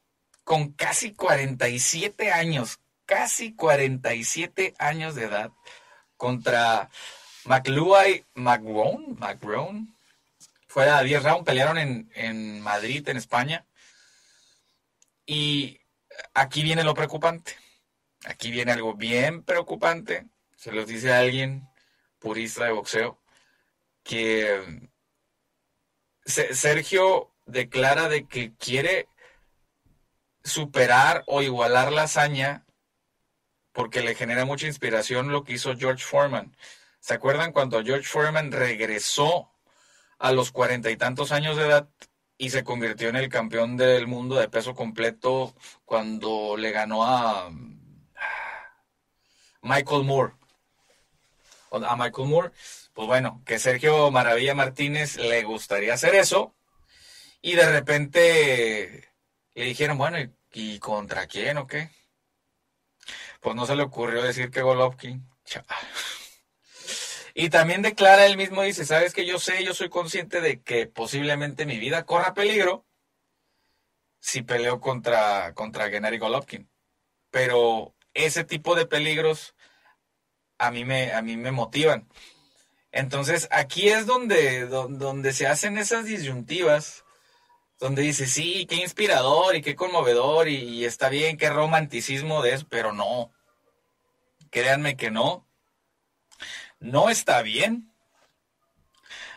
con 0.44 0.72
casi 0.72 1.14
47 1.14 2.32
años, 2.32 2.80
casi 3.06 3.54
47 3.54 4.74
años 4.78 5.14
de 5.14 5.24
edad, 5.24 5.52
contra 6.16 6.90
McLuhay 7.44 8.24
McGrone, 8.34 9.16
McGrone. 9.18 9.88
Fue 10.66 10.88
a 10.90 11.02
10 11.02 11.22
rounds, 11.22 11.44
pelearon 11.44 11.78
en, 11.78 12.10
en 12.14 12.60
Madrid, 12.60 13.08
en 13.08 13.16
España. 13.16 13.66
Y 15.26 15.80
aquí 16.34 16.62
viene 16.62 16.82
lo 16.82 16.94
preocupante. 16.94 17.56
Aquí 18.24 18.50
viene 18.50 18.72
algo 18.72 18.94
bien 18.94 19.42
preocupante. 19.42 20.26
Se 20.56 20.72
los 20.72 20.86
dice 20.86 21.12
alguien 21.12 21.68
purista 22.18 22.64
de 22.64 22.72
boxeo 22.72 23.23
que 24.04 24.88
Sergio 26.24 27.34
declara 27.46 28.08
de 28.08 28.28
que 28.28 28.54
quiere 28.54 29.08
superar 30.44 31.24
o 31.26 31.42
igualar 31.42 31.90
la 31.90 32.02
hazaña 32.02 32.64
porque 33.72 34.02
le 34.02 34.14
genera 34.14 34.44
mucha 34.44 34.66
inspiración 34.66 35.32
lo 35.32 35.42
que 35.42 35.54
hizo 35.54 35.76
George 35.76 36.04
Foreman. 36.04 36.56
¿Se 37.00 37.14
acuerdan 37.14 37.52
cuando 37.52 37.82
George 37.82 38.08
Foreman 38.08 38.52
regresó 38.52 39.50
a 40.18 40.32
los 40.32 40.52
cuarenta 40.52 40.90
y 40.90 40.96
tantos 40.96 41.32
años 41.32 41.56
de 41.56 41.66
edad 41.66 41.88
y 42.38 42.50
se 42.50 42.62
convirtió 42.62 43.08
en 43.08 43.16
el 43.16 43.28
campeón 43.28 43.76
del 43.76 44.06
mundo 44.06 44.36
de 44.36 44.48
peso 44.48 44.74
completo 44.74 45.54
cuando 45.84 46.56
le 46.56 46.70
ganó 46.70 47.04
a 47.04 47.50
Michael 49.62 50.04
Moore? 50.04 50.34
A 51.70 51.96
Michael 51.96 52.28
Moore 52.28 52.52
pues 52.94 53.08
bueno, 53.08 53.42
que 53.44 53.58
Sergio 53.58 54.10
Maravilla 54.10 54.54
Martínez 54.54 55.16
le 55.16 55.42
gustaría 55.42 55.94
hacer 55.94 56.14
eso. 56.14 56.54
Y 57.42 57.56
de 57.56 57.70
repente 57.70 59.12
le 59.54 59.64
dijeron, 59.64 59.98
bueno, 59.98 60.16
¿y, 60.52 60.78
contra 60.78 61.26
quién 61.26 61.58
o 61.58 61.66
qué? 61.66 61.90
Pues 63.40 63.56
no 63.56 63.66
se 63.66 63.76
le 63.76 63.82
ocurrió 63.82 64.22
decir 64.22 64.50
que 64.50 64.62
Golovkin. 64.62 65.28
Y 67.34 67.50
también 67.50 67.82
declara 67.82 68.26
él 68.26 68.36
mismo, 68.36 68.62
dice, 68.62 68.84
sabes 68.86 69.12
que 69.12 69.26
yo 69.26 69.40
sé, 69.40 69.64
yo 69.64 69.74
soy 69.74 69.88
consciente 69.88 70.40
de 70.40 70.62
que 70.62 70.86
posiblemente 70.86 71.66
mi 71.66 71.78
vida 71.78 72.06
corra 72.06 72.32
peligro 72.32 72.86
si 74.20 74.42
peleo 74.42 74.80
contra, 74.80 75.52
contra 75.54 75.90
Gennady 75.90 76.18
Golovkin. 76.18 76.70
Pero 77.30 77.96
ese 78.14 78.44
tipo 78.44 78.76
de 78.76 78.86
peligros 78.86 79.56
a 80.58 80.70
mí 80.70 80.84
me, 80.84 81.12
a 81.12 81.22
mí 81.22 81.36
me 81.36 81.50
motivan. 81.50 82.08
Entonces, 82.96 83.48
aquí 83.50 83.88
es 83.88 84.06
donde, 84.06 84.66
donde, 84.66 85.32
se 85.32 85.48
hacen 85.48 85.78
esas 85.78 86.04
disyuntivas, 86.04 87.04
donde 87.80 88.02
dice, 88.02 88.28
sí, 88.28 88.66
qué 88.66 88.76
inspirador 88.76 89.56
y 89.56 89.62
qué 89.62 89.74
conmovedor 89.74 90.46
y, 90.46 90.84
está 90.84 91.08
bien, 91.08 91.36
qué 91.36 91.50
romanticismo 91.50 92.40
de 92.40 92.54
eso, 92.54 92.66
pero 92.70 92.92
no. 92.92 93.32
Créanme 94.50 94.96
que 94.96 95.10
no. 95.10 95.44
No 96.78 97.10
está 97.10 97.42
bien. 97.42 97.92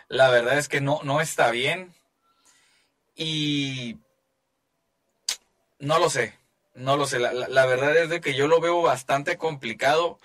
La 0.07 0.29
verdad 0.29 0.59
es 0.59 0.69
que 0.69 0.79
no, 0.79 0.99
no 1.01 1.19
está 1.19 1.49
bien. 1.49 1.95
Y 3.15 3.97
no 5.79 5.97
lo 5.97 6.11
sé, 6.11 6.37
no 6.75 6.95
lo 6.95 7.07
sé. 7.07 7.17
La, 7.17 7.33
la 7.33 7.65
verdad 7.65 7.97
es 7.97 8.09
de 8.09 8.21
que 8.21 8.35
yo 8.35 8.47
lo 8.47 8.59
veo 8.61 8.83
bastante 8.83 9.35
complicado 9.37 10.19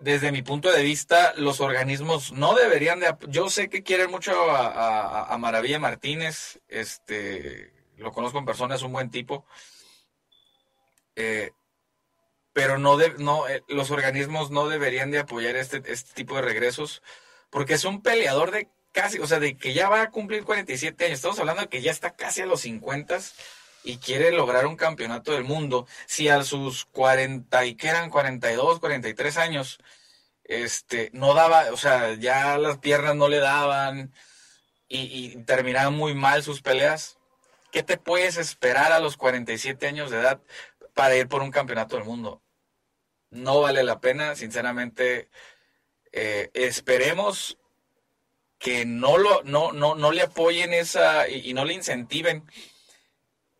desde 0.00 0.32
mi 0.32 0.42
punto 0.42 0.70
de 0.70 0.82
vista, 0.82 1.32
los 1.36 1.60
organismos 1.60 2.32
no 2.32 2.54
deberían 2.54 3.00
de... 3.00 3.14
Yo 3.28 3.50
sé 3.50 3.68
que 3.68 3.82
quieren 3.82 4.10
mucho 4.10 4.32
a, 4.50 5.36
Maravilla 5.38 5.78
Martínez, 5.78 6.60
este, 6.68 7.72
lo 7.96 8.12
conozco 8.12 8.38
en 8.38 8.44
persona, 8.44 8.74
es 8.74 8.82
un 8.82 8.92
buen 8.92 9.10
tipo, 9.10 9.46
eh, 11.14 11.52
pero 12.52 12.78
no, 12.78 12.96
de, 12.96 13.14
no 13.18 13.48
eh, 13.48 13.62
los 13.68 13.90
organismos 13.90 14.50
no 14.50 14.68
deberían 14.68 15.10
de 15.10 15.18
apoyar 15.20 15.56
este, 15.56 15.82
este 15.92 16.14
tipo 16.14 16.36
de 16.36 16.42
regresos, 16.42 17.02
porque 17.50 17.74
es 17.74 17.84
un 17.84 18.02
peleador 18.02 18.50
de 18.50 18.68
casi, 18.92 19.18
o 19.18 19.26
sea, 19.26 19.40
de 19.40 19.56
que 19.56 19.74
ya 19.74 19.88
va 19.88 20.02
a 20.02 20.10
cumplir 20.10 20.44
47 20.44 21.04
años, 21.04 21.16
estamos 21.16 21.38
hablando 21.38 21.62
de 21.62 21.68
que 21.68 21.82
ya 21.82 21.90
está 21.90 22.16
casi 22.16 22.40
a 22.40 22.46
los 22.46 22.62
50 22.62 23.18
y 23.86 23.98
quiere 23.98 24.32
lograr 24.32 24.66
un 24.66 24.76
campeonato 24.76 25.32
del 25.32 25.44
mundo, 25.44 25.86
si 26.06 26.28
a 26.28 26.42
sus 26.42 26.86
40 26.86 27.64
y 27.66 27.76
que 27.76 27.86
eran 27.86 28.10
42, 28.10 28.80
43 28.80 29.36
años, 29.36 29.78
este, 30.42 31.10
no 31.12 31.34
daba, 31.34 31.72
o 31.72 31.76
sea, 31.76 32.14
ya 32.14 32.58
las 32.58 32.78
piernas 32.78 33.14
no 33.14 33.28
le 33.28 33.38
daban 33.38 34.12
y, 34.88 35.36
terminaban 35.44 35.94
muy 35.94 36.14
mal 36.14 36.42
sus 36.42 36.62
peleas, 36.62 37.18
¿qué 37.70 37.84
te 37.84 37.96
puedes 37.96 38.38
esperar 38.38 38.90
a 38.90 38.98
los 38.98 39.16
47 39.16 39.86
años 39.86 40.10
de 40.10 40.18
edad 40.18 40.40
para 40.94 41.16
ir 41.16 41.28
por 41.28 41.42
un 41.42 41.52
campeonato 41.52 41.94
del 41.94 42.04
mundo? 42.04 42.42
No 43.30 43.60
vale 43.60 43.84
la 43.84 44.00
pena, 44.00 44.34
sinceramente. 44.34 45.28
Eh, 46.10 46.50
esperemos 46.54 47.56
que 48.58 48.84
no, 48.84 49.16
lo, 49.16 49.42
no, 49.44 49.72
no, 49.72 49.94
no 49.94 50.10
le 50.10 50.22
apoyen 50.22 50.72
esa 50.72 51.28
y 51.28 51.54
no 51.54 51.64
le 51.64 51.74
incentiven 51.74 52.44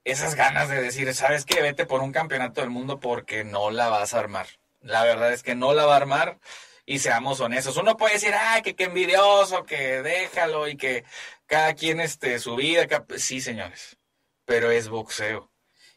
esas 0.07 0.37
ganas 0.37 0.69
de 0.69 0.81
decir, 0.81 1.13
¿sabes 1.15 1.45
qué? 1.45 1.61
Vete 1.61 1.85
por 1.85 2.01
un 2.01 2.13
campeonato 2.13 2.61
del 2.61 2.71
mundo 2.71 3.01
porque 3.01 3.43
no 3.43 3.73
la 3.73 3.89
vas 3.89 4.15
a 4.15 4.21
armar. 4.21 4.47
La 4.81 5.03
verdad 5.03 5.33
es 5.33 5.43
que 5.43 5.57
no 5.57 5.75
la 5.75 5.85
va 5.85 5.95
a 5.95 5.97
armar 5.97 6.39
Y 6.87 7.01
seamos 7.01 7.41
honestos. 7.41 7.77
Uno 7.77 7.97
puede 7.97 8.15
decir, 8.15 8.33
ay, 8.39 8.63
que 8.63 8.77
qué 8.77 8.85
envidioso, 8.85 9.65
que 9.65 10.03
déjalo 10.03 10.69
y 10.69 10.77
que 10.77 11.05
cada 11.47 11.75
quien 11.75 12.01
este, 12.01 12.39
su 12.39 12.55
vida. 12.55 12.87
Sí, 13.17 13.41
señores, 13.41 13.99
pero 14.45 14.71
es 14.71 14.89
boxeo. 14.89 15.51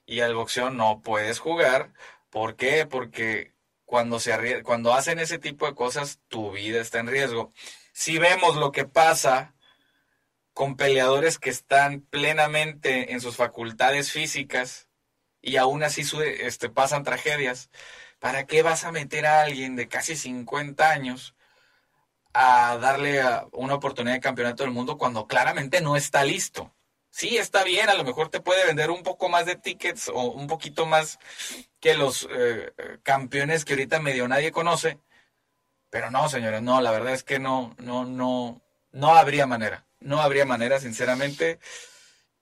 Y 0.08 0.22
al 0.22 0.34
boxeo 0.34 0.72
no 0.72 1.02
puedes 1.02 1.40
jugar. 1.40 1.94
¿Por 2.32 2.56
qué? 2.56 2.88
Porque 2.88 3.54
cuando, 3.86 4.20
se 4.20 4.64
cuando 4.64 4.94
hacen 4.96 5.20
ese 5.20 5.38
tipo 5.38 5.68
de 5.68 5.76
cosas, 5.76 6.20
tu 6.30 6.52
vida 6.52 6.82
está 6.82 7.00
en 7.00 7.08
riesgo. 7.08 7.54
Si 7.94 8.18
vemos 8.18 8.56
lo 8.56 8.72
que 8.72 8.86
pasa 8.86 9.54
con 10.60 10.76
peleadores 10.76 11.40
que 11.40 11.50
están 11.50 12.02
plenamente 12.02 13.14
en 13.14 13.22
sus 13.22 13.38
facultades 13.38 14.12
físicas 14.12 14.90
y 15.42 15.56
aún 15.56 15.84
así 15.84 16.04
este, 16.42 16.68
pasan 16.68 17.04
tragedias, 17.04 17.70
¿para 18.20 18.46
qué 18.46 18.62
vas 18.62 18.84
a 18.84 18.92
meter 18.92 19.26
a 19.26 19.42
alguien 19.44 19.78
de 19.78 19.88
casi 19.88 20.18
50 20.18 20.92
años 20.92 21.34
a 22.34 22.78
darle 22.78 23.22
una 23.54 23.76
oportunidad 23.76 24.16
de 24.16 24.20
campeonato 24.20 24.64
del 24.64 24.74
mundo 24.74 24.98
cuando 24.98 25.28
claramente 25.28 25.80
no 25.80 25.96
está 25.96 26.26
listo? 26.26 26.76
Sí, 27.10 27.38
está 27.38 27.64
bien, 27.64 27.88
a 27.88 27.94
lo 27.94 28.04
mejor 28.04 28.28
te 28.28 28.42
puede 28.42 28.66
vender 28.66 28.92
un 28.92 29.02
poco 29.02 29.30
más 29.30 29.46
de 29.46 29.56
tickets 29.56 30.10
o 30.10 30.24
un 30.24 30.48
poquito 30.48 30.86
más 30.86 31.20
que 31.80 31.94
los 31.94 32.28
eh, 32.30 32.74
campeones 33.04 33.64
que 33.64 33.76
ahorita 33.76 34.02
medio 34.02 34.28
nadie 34.28 34.52
conoce, 34.52 35.00
pero 35.90 36.12
no, 36.12 36.28
señores, 36.28 36.62
no, 36.62 36.82
la 36.82 36.92
verdad 36.92 37.14
es 37.14 37.24
que 37.24 37.40
no, 37.40 37.78
no, 37.78 38.04
no, 38.04 38.62
no 38.92 39.16
habría 39.16 39.48
manera, 39.48 39.86
no 40.00 40.22
habría 40.22 40.46
manera, 40.46 40.80
sinceramente, 40.80 41.60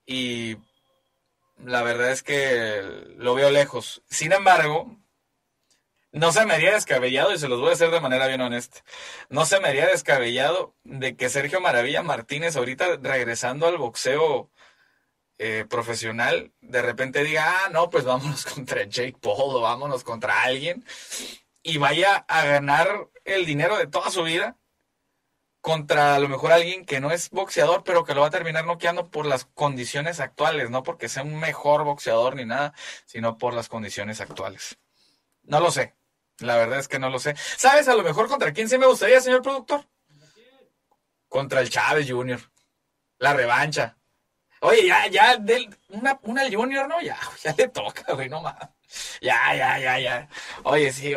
y 0.06 0.58
la 1.58 1.84
verdad 1.84 2.12
es 2.12 2.24
que 2.24 2.82
lo 3.18 3.36
veo 3.36 3.52
lejos. 3.52 4.04
Sin 4.10 4.32
embargo, 4.32 4.98
no 6.12 6.32
se 6.32 6.46
me 6.46 6.54
haría 6.54 6.74
descabellado, 6.74 7.34
y 7.34 7.38
se 7.38 7.48
los 7.48 7.60
voy 7.60 7.70
a 7.70 7.74
hacer 7.74 7.92
de 7.92 8.00
manera 8.00 8.28
bien 8.28 8.42
honesta, 8.42 8.84
no 9.30 9.46
se 9.46 9.60
me 9.60 9.70
haría 9.70 9.88
descabellado 9.88 10.76
de 10.84 11.16
que 11.16 11.30
Sergio 11.30 11.62
Maravilla 11.62 12.04
Martínez, 12.04 12.56
ahorita 12.56 12.98
regresando 13.02 13.68
al 13.68 13.78
boxeo 13.78 14.50
eh, 15.40 15.66
profesional, 15.70 16.52
de 16.62 16.82
repente 16.82 17.24
diga, 17.24 17.66
ah, 17.66 17.70
no, 17.70 17.90
pues 17.90 18.06
vámonos 18.06 18.46
contra 18.54 18.84
Jake 18.86 19.18
Paul 19.22 19.56
o 19.56 19.62
vámonos 19.62 20.04
contra 20.04 20.44
alguien, 20.44 20.86
y 21.64 21.78
vaya 21.78 22.16
a 22.28 22.46
ganar 22.46 23.10
el 23.26 23.46
dinero 23.46 23.78
de 23.78 23.88
toda 23.88 24.10
su 24.10 24.24
vida 24.24 24.58
contra 25.62 26.16
a 26.16 26.20
lo 26.20 26.30
mejor 26.30 26.52
alguien 26.52 26.86
que 26.86 27.00
no 27.00 27.12
es 27.12 27.30
boxeador, 27.30 27.84
pero 27.84 28.04
que 28.04 28.14
lo 28.14 28.22
va 28.22 28.28
a 28.28 28.32
terminar 28.32 28.66
noqueando 28.66 29.10
por 29.10 29.26
las 29.26 29.46
condiciones 29.46 30.20
actuales, 30.20 30.70
no 30.70 30.84
porque 30.84 31.10
sea 31.10 31.24
un 31.24 31.40
mejor 31.40 31.84
boxeador 31.84 32.36
ni 32.36 32.46
nada, 32.46 32.74
sino 33.06 33.38
por 33.38 33.54
las 33.54 33.70
condiciones 33.70 34.22
actuales. 34.22 34.78
No 35.44 35.60
lo 35.60 35.72
sé. 35.72 35.96
La 36.40 36.56
verdad 36.56 36.80
es 36.80 36.88
que 36.88 37.00
no 37.00 37.10
lo 37.10 37.20
sé. 37.20 37.36
¿Sabes 37.36 37.88
a 37.88 37.96
lo 37.96 38.04
mejor 38.04 38.28
contra 38.28 38.54
quién 38.54 38.70
se 38.70 38.78
me 38.78 38.86
gustaría, 38.86 39.20
señor 39.22 39.42
productor? 39.42 39.86
Contra 41.28 41.62
el 41.62 41.70
Chávez 41.70 42.10
Jr. 42.10 42.40
La 43.18 43.34
revancha. 43.34 43.98
Oye, 44.62 44.88
ya, 44.88 45.08
ya, 45.08 45.38
una, 45.90 46.20
una 46.24 46.50
Junior, 46.50 46.88
¿no? 46.88 47.02
Ya, 47.02 47.18
ya 47.44 47.54
le 47.58 47.68
toca, 47.68 48.14
güey, 48.14 48.30
no 48.30 48.42
más. 48.42 48.56
Ya, 49.22 49.56
ya, 49.56 49.80
ya, 49.80 50.00
ya. 50.00 50.30
Oye, 50.64 50.92
sí, 50.92 51.14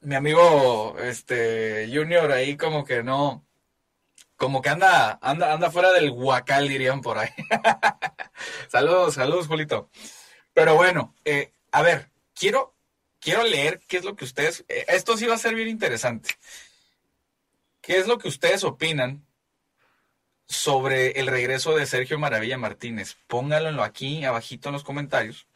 mi 0.00 0.14
amigo, 0.14 0.96
este, 0.98 1.88
Junior 1.92 2.32
ahí 2.32 2.56
como 2.56 2.84
que 2.84 3.02
no, 3.02 3.46
como 4.36 4.62
que 4.62 4.70
anda, 4.70 5.18
anda, 5.20 5.52
anda 5.52 5.70
fuera 5.70 5.92
del 5.92 6.10
huacal, 6.10 6.68
dirían 6.68 7.02
por 7.02 7.18
ahí. 7.18 7.28
saludos, 8.68 9.14
saludos, 9.14 9.46
Julito. 9.46 9.90
Pero 10.54 10.74
bueno, 10.74 11.14
eh, 11.24 11.52
a 11.72 11.82
ver, 11.82 12.10
quiero, 12.34 12.74
quiero 13.20 13.44
leer 13.44 13.80
qué 13.86 13.98
es 13.98 14.04
lo 14.04 14.16
que 14.16 14.24
ustedes, 14.24 14.64
eh, 14.68 14.86
esto 14.88 15.16
sí 15.16 15.26
va 15.26 15.34
a 15.34 15.38
ser 15.38 15.54
bien 15.54 15.68
interesante. 15.68 16.30
¿Qué 17.82 17.98
es 17.98 18.06
lo 18.06 18.18
que 18.18 18.28
ustedes 18.28 18.64
opinan 18.64 19.26
sobre 20.46 21.20
el 21.20 21.26
regreso 21.26 21.76
de 21.76 21.86
Sergio 21.86 22.18
Maravilla 22.18 22.58
Martínez? 22.58 23.16
Pónganlo 23.26 23.82
aquí, 23.82 24.24
abajito 24.24 24.70
en 24.70 24.72
los 24.72 24.84
comentarios. 24.84 25.46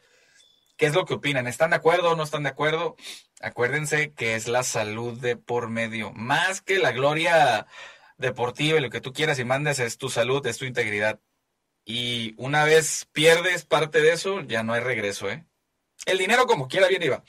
¿Qué 0.77 0.87
es 0.87 0.93
lo 0.93 1.05
que 1.05 1.13
opinan? 1.13 1.47
¿Están 1.47 1.69
de 1.69 1.77
acuerdo 1.77 2.11
o 2.11 2.15
no 2.15 2.23
están 2.23 2.43
de 2.43 2.49
acuerdo? 2.49 2.95
Acuérdense 3.41 4.11
que 4.13 4.35
es 4.35 4.47
la 4.47 4.63
salud 4.63 5.19
de 5.19 5.37
por 5.37 5.69
medio. 5.69 6.11
Más 6.11 6.61
que 6.61 6.79
la 6.79 6.91
gloria 6.91 7.65
deportiva 8.17 8.77
y 8.77 8.81
lo 8.81 8.89
que 8.89 9.01
tú 9.01 9.13
quieras 9.13 9.39
y 9.39 9.45
mandes 9.45 9.79
es 9.79 9.97
tu 9.97 10.09
salud, 10.09 10.45
es 10.45 10.57
tu 10.57 10.65
integridad. 10.65 11.19
Y 11.85 12.33
una 12.37 12.65
vez 12.65 13.07
pierdes 13.13 13.65
parte 13.65 14.01
de 14.01 14.11
eso, 14.11 14.41
ya 14.41 14.63
no 14.63 14.73
hay 14.73 14.81
regreso, 14.81 15.29
¿eh? 15.29 15.45
El 16.05 16.17
dinero 16.17 16.45
como 16.45 16.67
quiera 16.67 16.87
viene 16.87 17.05
y 17.05 17.09
va. 17.09 17.23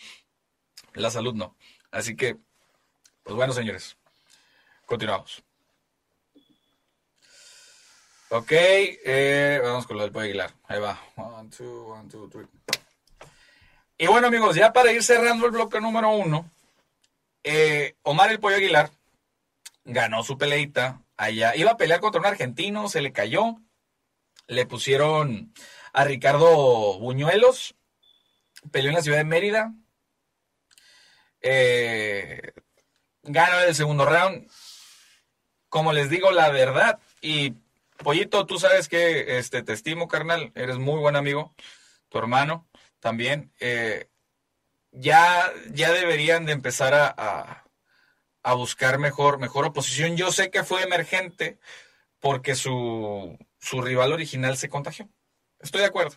La 0.94 1.10
salud 1.10 1.34
no. 1.34 1.56
Así 1.90 2.16
que, 2.16 2.36
pues 3.22 3.36
bueno, 3.36 3.52
señores, 3.52 3.96
continuamos. 4.86 5.44
Ok, 8.28 8.50
eh, 8.50 9.60
vamos 9.62 9.86
con 9.86 9.98
lo 9.98 10.02
del 10.02 10.10
Pollo 10.10 10.24
Aguilar. 10.24 10.52
Ahí 10.64 10.80
va. 10.80 11.00
One, 11.16 11.48
two, 11.50 11.92
one, 11.92 12.08
two, 12.08 12.28
three. 12.28 12.46
Y 13.98 14.06
bueno, 14.08 14.26
amigos, 14.26 14.56
ya 14.56 14.72
para 14.72 14.92
ir 14.92 15.02
cerrando 15.02 15.46
el 15.46 15.52
bloque 15.52 15.80
número 15.80 16.10
uno, 16.10 16.50
eh, 17.44 17.94
Omar 18.02 18.30
el 18.30 18.40
Pollo 18.40 18.56
Aguilar 18.56 18.90
ganó 19.84 20.22
su 20.22 20.36
peleita 20.36 21.00
allá. 21.16 21.56
Iba 21.56 21.72
a 21.72 21.76
pelear 21.78 22.00
contra 22.00 22.20
un 22.20 22.26
argentino, 22.26 22.88
se 22.90 23.00
le 23.00 23.12
cayó. 23.12 23.56
Le 24.48 24.66
pusieron 24.66 25.54
a 25.94 26.04
Ricardo 26.04 26.98
Buñuelos. 26.98 27.74
Peleó 28.70 28.90
en 28.90 28.96
la 28.96 29.02
ciudad 29.02 29.18
de 29.18 29.24
Mérida. 29.24 29.72
Eh, 31.40 32.52
ganó 33.22 33.60
el 33.60 33.74
segundo 33.74 34.04
round. 34.04 34.50
Como 35.70 35.94
les 35.94 36.10
digo, 36.10 36.32
la 36.32 36.50
verdad. 36.50 36.98
Y 37.22 37.54
Pollito, 37.98 38.44
tú 38.44 38.58
sabes 38.58 38.88
que 38.88 39.38
este, 39.38 39.62
te 39.62 39.72
estimo, 39.72 40.06
carnal. 40.06 40.52
Eres 40.54 40.76
muy 40.76 41.00
buen 41.00 41.16
amigo. 41.16 41.54
Tu 42.10 42.18
hermano 42.18 42.66
también, 43.00 43.52
eh, 43.60 44.08
ya, 44.92 45.52
ya 45.72 45.92
deberían 45.92 46.46
de 46.46 46.52
empezar 46.52 46.94
a, 46.94 47.64
a, 48.42 48.54
buscar 48.54 48.98
mejor, 48.98 49.38
mejor 49.38 49.66
oposición. 49.66 50.16
Yo 50.16 50.32
sé 50.32 50.50
que 50.50 50.64
fue 50.64 50.82
emergente 50.82 51.58
porque 52.20 52.54
su, 52.54 53.38
su 53.58 53.82
rival 53.82 54.12
original 54.12 54.56
se 54.56 54.68
contagió. 54.68 55.08
Estoy 55.60 55.82
de 55.82 55.88
acuerdo. 55.88 56.16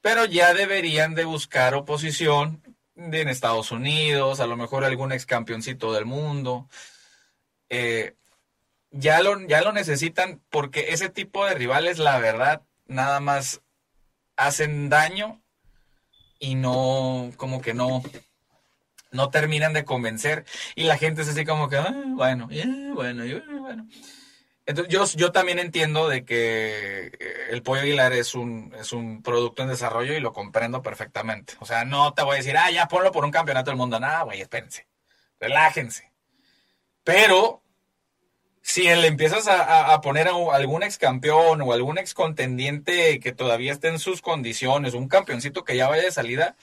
Pero 0.00 0.26
ya 0.26 0.54
deberían 0.54 1.14
de 1.14 1.24
buscar 1.24 1.74
oposición 1.74 2.62
en 2.96 3.28
Estados 3.28 3.72
Unidos, 3.72 4.40
a 4.40 4.46
lo 4.46 4.56
mejor 4.56 4.84
algún 4.84 5.12
ex 5.12 5.26
campeoncito 5.26 5.92
del 5.92 6.04
mundo. 6.04 6.68
Eh, 7.68 8.14
ya, 8.90 9.22
lo, 9.22 9.40
ya 9.46 9.62
lo 9.62 9.72
necesitan 9.72 10.42
porque 10.50 10.90
ese 10.90 11.08
tipo 11.08 11.44
de 11.46 11.54
rivales, 11.54 11.98
la 11.98 12.18
verdad, 12.18 12.62
nada 12.86 13.20
más 13.20 13.62
hacen 14.36 14.88
daño 14.88 15.43
y 16.38 16.54
no, 16.54 17.32
como 17.36 17.60
que 17.60 17.74
no, 17.74 18.02
no 19.10 19.30
terminan 19.30 19.72
de 19.72 19.84
convencer 19.84 20.44
y 20.74 20.84
la 20.84 20.98
gente 20.98 21.22
es 21.22 21.28
así 21.28 21.44
como 21.44 21.68
que, 21.68 21.76
ah, 21.76 21.94
bueno, 22.06 22.48
bueno, 22.94 23.24
bueno. 23.60 23.88
Entonces, 24.66 24.92
yo, 24.92 25.04
yo 25.16 25.30
también 25.30 25.58
entiendo 25.58 26.08
de 26.08 26.24
que 26.24 27.12
el 27.50 27.62
Pollo 27.62 27.82
Aguilar 27.82 28.14
es 28.14 28.34
un, 28.34 28.74
es 28.78 28.92
un 28.92 29.22
producto 29.22 29.62
en 29.62 29.68
desarrollo 29.68 30.14
y 30.14 30.20
lo 30.20 30.32
comprendo 30.32 30.80
perfectamente. 30.80 31.54
O 31.60 31.66
sea, 31.66 31.84
no 31.84 32.14
te 32.14 32.22
voy 32.22 32.34
a 32.34 32.38
decir, 32.38 32.56
ah, 32.56 32.70
ya 32.70 32.88
ponlo 32.88 33.12
por 33.12 33.24
un 33.24 33.30
campeonato 33.30 33.70
del 33.70 33.76
mundo. 33.76 34.00
Nada, 34.00 34.22
güey, 34.22 34.40
espérense. 34.40 34.86
Relájense. 35.38 36.10
Pero 37.02 37.63
si 38.66 38.82
le 38.84 39.06
empiezas 39.06 39.46
a, 39.46 40.00
poner 40.00 40.26
a 40.26 40.32
algún 40.54 40.82
ex 40.82 40.96
campeón 40.96 41.60
o 41.60 41.74
algún 41.74 41.98
ex 41.98 42.14
contendiente 42.14 43.20
que 43.20 43.30
todavía 43.32 43.72
esté 43.72 43.88
en 43.88 43.98
sus 43.98 44.22
condiciones, 44.22 44.94
un 44.94 45.06
campeoncito 45.06 45.64
que 45.64 45.76
ya 45.76 45.86
vaya 45.86 46.04
de 46.04 46.10
salida, 46.10 46.56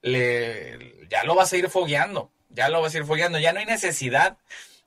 le, 0.00 1.08
ya 1.10 1.24
lo 1.24 1.34
vas 1.34 1.52
a 1.52 1.56
ir 1.56 1.68
fogueando, 1.68 2.30
ya 2.50 2.68
lo 2.68 2.80
vas 2.80 2.94
a 2.94 2.98
ir 2.98 3.04
fogueando, 3.04 3.40
ya 3.40 3.52
no 3.52 3.58
hay 3.58 3.66
necesidad 3.66 4.38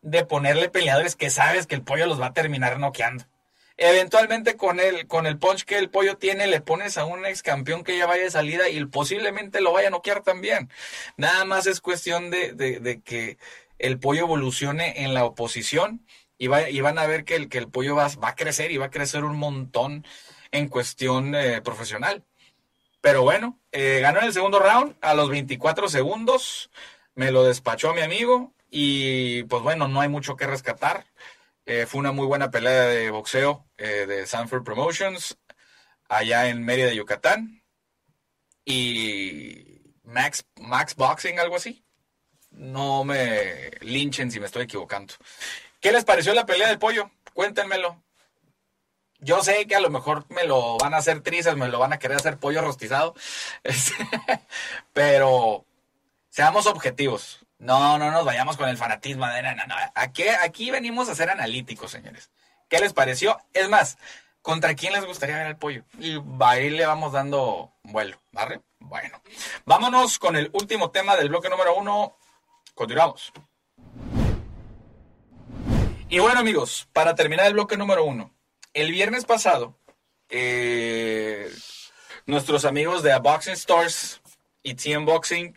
de 0.02 0.26
ponerle 0.26 0.70
peleadores 0.70 1.18
que 1.18 1.30
sabes 1.30 1.68
que 1.68 1.76
el 1.76 1.84
pollo 1.84 2.06
los 2.06 2.22
va 2.22 2.28
a 2.28 2.34
terminar 2.34 2.80
noqueando. 2.80 3.26
Eventualmente 3.76 4.56
con 4.56 4.80
el, 4.80 5.08
con 5.08 5.28
el 5.28 5.38
punch 5.38 5.66
que 5.66 5.78
el 5.78 5.90
pollo 5.90 6.16
tiene, 6.16 6.48
le 6.48 6.62
pones 6.62 6.98
a 6.98 7.04
un 7.04 7.26
ex 7.26 7.44
campeón 7.44 7.84
que 7.84 7.98
ya 7.98 8.06
vaya 8.06 8.24
de 8.24 8.32
salida 8.32 8.70
y 8.70 8.86
posiblemente 8.86 9.60
lo 9.60 9.74
vaya 9.74 9.90
a 9.90 9.92
noquear 9.92 10.24
también. 10.24 10.70
Nada 11.18 11.44
más 11.44 11.68
es 11.68 11.82
cuestión 11.82 12.30
de, 12.32 12.54
de 12.54 13.02
que 13.02 13.38
el 13.78 14.00
pollo 14.00 14.22
evolucione 14.22 15.04
en 15.04 15.14
la 15.14 15.26
oposición 15.26 16.06
y, 16.42 16.82
van 16.82 16.98
a 16.98 17.06
ver 17.06 17.24
que 17.24 17.36
el, 17.36 17.68
pollo 17.68 17.96
va, 17.96 18.08
va, 18.22 18.30
a 18.30 18.36
crecer 18.36 18.72
y 18.72 18.78
va 18.78 18.88
a 18.88 18.90
crecer 18.90 19.24
un 19.24 19.38
montón 19.38 20.04
en 20.52 20.70
cuestión 20.70 21.36
eh, 21.36 21.62
profesional. 21.62 22.24
Pero 23.00 23.22
bueno, 23.22 23.60
eh, 23.72 24.00
ganó 24.02 24.22
en 24.22 24.26
el 24.26 24.34
segundo 24.34 24.58
round 24.58 24.96
a 25.02 25.14
los 25.14 25.30
24 25.30 25.88
segundos, 25.88 26.72
me 27.14 27.32
lo 27.32 27.44
despachó 27.44 27.92
a 27.92 27.94
mi 27.94 28.02
amigo 28.02 28.56
y 28.72 29.44
pues 29.44 29.62
bueno, 29.62 29.88
no 29.88 30.02
hay 30.02 30.10
mucho 30.10 30.36
que 30.36 30.48
rescatar. 30.48 31.06
Eh, 31.68 31.86
fue 31.86 32.00
una 32.00 32.12
muy 32.12 32.26
buena 32.26 32.50
pelea 32.50 32.88
de 32.88 33.12
boxeo 33.12 33.68
de 33.78 34.26
Sanford 34.26 34.64
Promotions 34.64 35.38
allá 36.10 36.50
en 36.50 36.64
Mérida, 36.66 36.92
Yucatán. 36.92 37.62
Y 38.66 39.94
Max, 40.04 40.44
Max 40.60 40.96
Boxing, 40.96 41.40
algo 41.40 41.58
así. 41.58 41.86
no 42.50 43.04
me 43.04 43.72
linchen 43.82 44.32
si 44.32 44.40
me 44.40 44.48
estoy 44.48 44.64
equivocando. 44.64 45.14
¿Qué 45.82 45.92
les 45.92 46.06
pareció 46.06 46.34
la 46.36 46.46
pelea 46.46 46.68
del 46.68 46.80
pollo? 46.80 47.10
Cuéntenmelo. 47.34 48.02
Yo 49.20 49.44
sé 49.44 49.66
que 49.68 49.76
a 49.76 49.80
lo 49.80 49.90
mejor 49.90 50.26
me 50.30 50.46
lo 50.46 50.78
van 50.78 50.94
a 50.94 50.98
hacer 50.98 51.22
trizas, 51.22 51.56
me 51.56 51.68
lo 51.68 51.80
van 51.80 51.92
a 51.92 52.00
querer 52.00 52.18
hacer 52.18 52.38
pollo 52.38 52.62
rostizado. 52.62 53.16
Pero 54.94 55.66
seamos 56.30 56.68
objetivos. 56.68 57.46
No, 57.58 57.98
no 57.98 58.12
nos 58.12 58.26
vayamos 58.26 58.58
con 58.58 58.70
el 58.70 58.78
fanatismo 58.78 59.28
de 59.28 59.42
no, 59.42 59.54
no, 59.56 59.76
Aquí, 59.96 60.28
aquí 60.28 60.72
venimos 60.72 61.10
a 61.10 61.16
ser 61.16 61.30
analíticos, 61.30 61.92
señores. 61.92 62.32
¿Qué 62.70 62.80
les 62.80 62.94
pareció? 62.94 63.40
Es 63.54 63.70
más, 63.70 63.98
¿contra 64.42 64.76
quién 64.76 64.94
les 64.94 65.06
gustaría 65.06 65.38
ver 65.38 65.48
el 65.48 65.58
pollo? 65.58 65.84
Y 66.00 66.20
ahí 66.42 66.70
le 66.70 66.86
vamos 66.86 67.12
dando 67.12 67.74
vuelo, 67.84 68.18
¿vale? 68.32 68.62
Bueno, 68.80 69.22
vámonos 69.66 70.18
con 70.18 70.36
el 70.36 70.50
último 70.54 70.92
tema 70.92 71.16
del 71.16 71.30
bloque 71.30 71.50
número 71.50 71.76
uno. 71.76 72.18
Continuamos. 72.74 73.32
Y 76.12 76.20
bueno, 76.20 76.42
amigos, 76.42 76.90
para 76.92 77.16
terminar 77.16 77.48
el 77.48 77.54
bloque 77.54 77.78
número 77.78 78.04
uno, 78.04 78.36
el 78.74 78.92
viernes 78.92 79.24
pasado, 79.24 79.80
eh, 80.28 81.50
nuestros 82.26 82.66
amigos 82.66 83.02
de 83.02 83.18
Boxing 83.18 83.56
Stores 83.56 84.20
y 84.62 84.74
TM 84.74 85.06
Boxing 85.06 85.54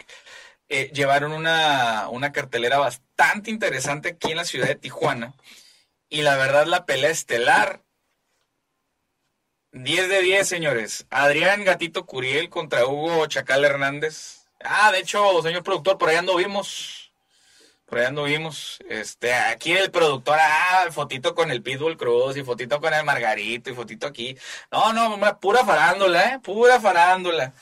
eh, 0.69 0.93
llevaron 0.95 1.33
una, 1.33 2.09
una, 2.09 2.31
cartelera 2.31 2.79
bastante 2.79 3.51
interesante 3.51 4.11
aquí 4.11 4.31
en 4.31 4.37
la 4.37 4.45
ciudad 4.45 4.69
de 4.69 4.77
Tijuana. 4.77 5.35
Y 6.09 6.23
la 6.23 6.37
verdad, 6.37 6.67
la 6.67 6.87
pelea 6.87 7.11
estelar. 7.11 7.83
10 9.73 10.09
de 10.09 10.23
10, 10.23 10.47
señores. 10.47 11.07
Adrián 11.11 11.65
Gatito 11.65 12.07
Curiel 12.07 12.49
contra 12.49 12.87
Hugo 12.87 13.27
Chacal 13.27 13.65
Hernández. 13.65 14.47
Ah, 14.61 14.93
de 14.93 15.01
hecho, 15.01 15.43
señor 15.43 15.65
productor, 15.65 15.99
por 15.99 16.11
allá 16.11 16.21
anduvimos 16.21 17.04
por 17.87 17.99
allá 17.99 18.09
anduvimos. 18.09 18.79
Este, 18.89 19.33
aquí 19.33 19.73
el 19.73 19.91
productor, 19.91 20.39
ah, 20.41 20.87
fotito 20.91 21.35
con 21.35 21.51
el 21.51 21.63
Pitbull 21.63 21.97
Cruz 21.97 22.37
y 22.37 22.45
fotito 22.45 22.81
con 22.81 22.95
el 22.95 23.05
Margarito 23.05 23.71
y 23.71 23.75
fotito 23.75 24.07
aquí. 24.07 24.37
No, 24.71 24.93
no, 24.93 25.19
pura 25.41 25.65
farándula, 25.65 26.35
¿eh? 26.35 26.41
Pura 26.43 26.81
farándula. 26.81 27.53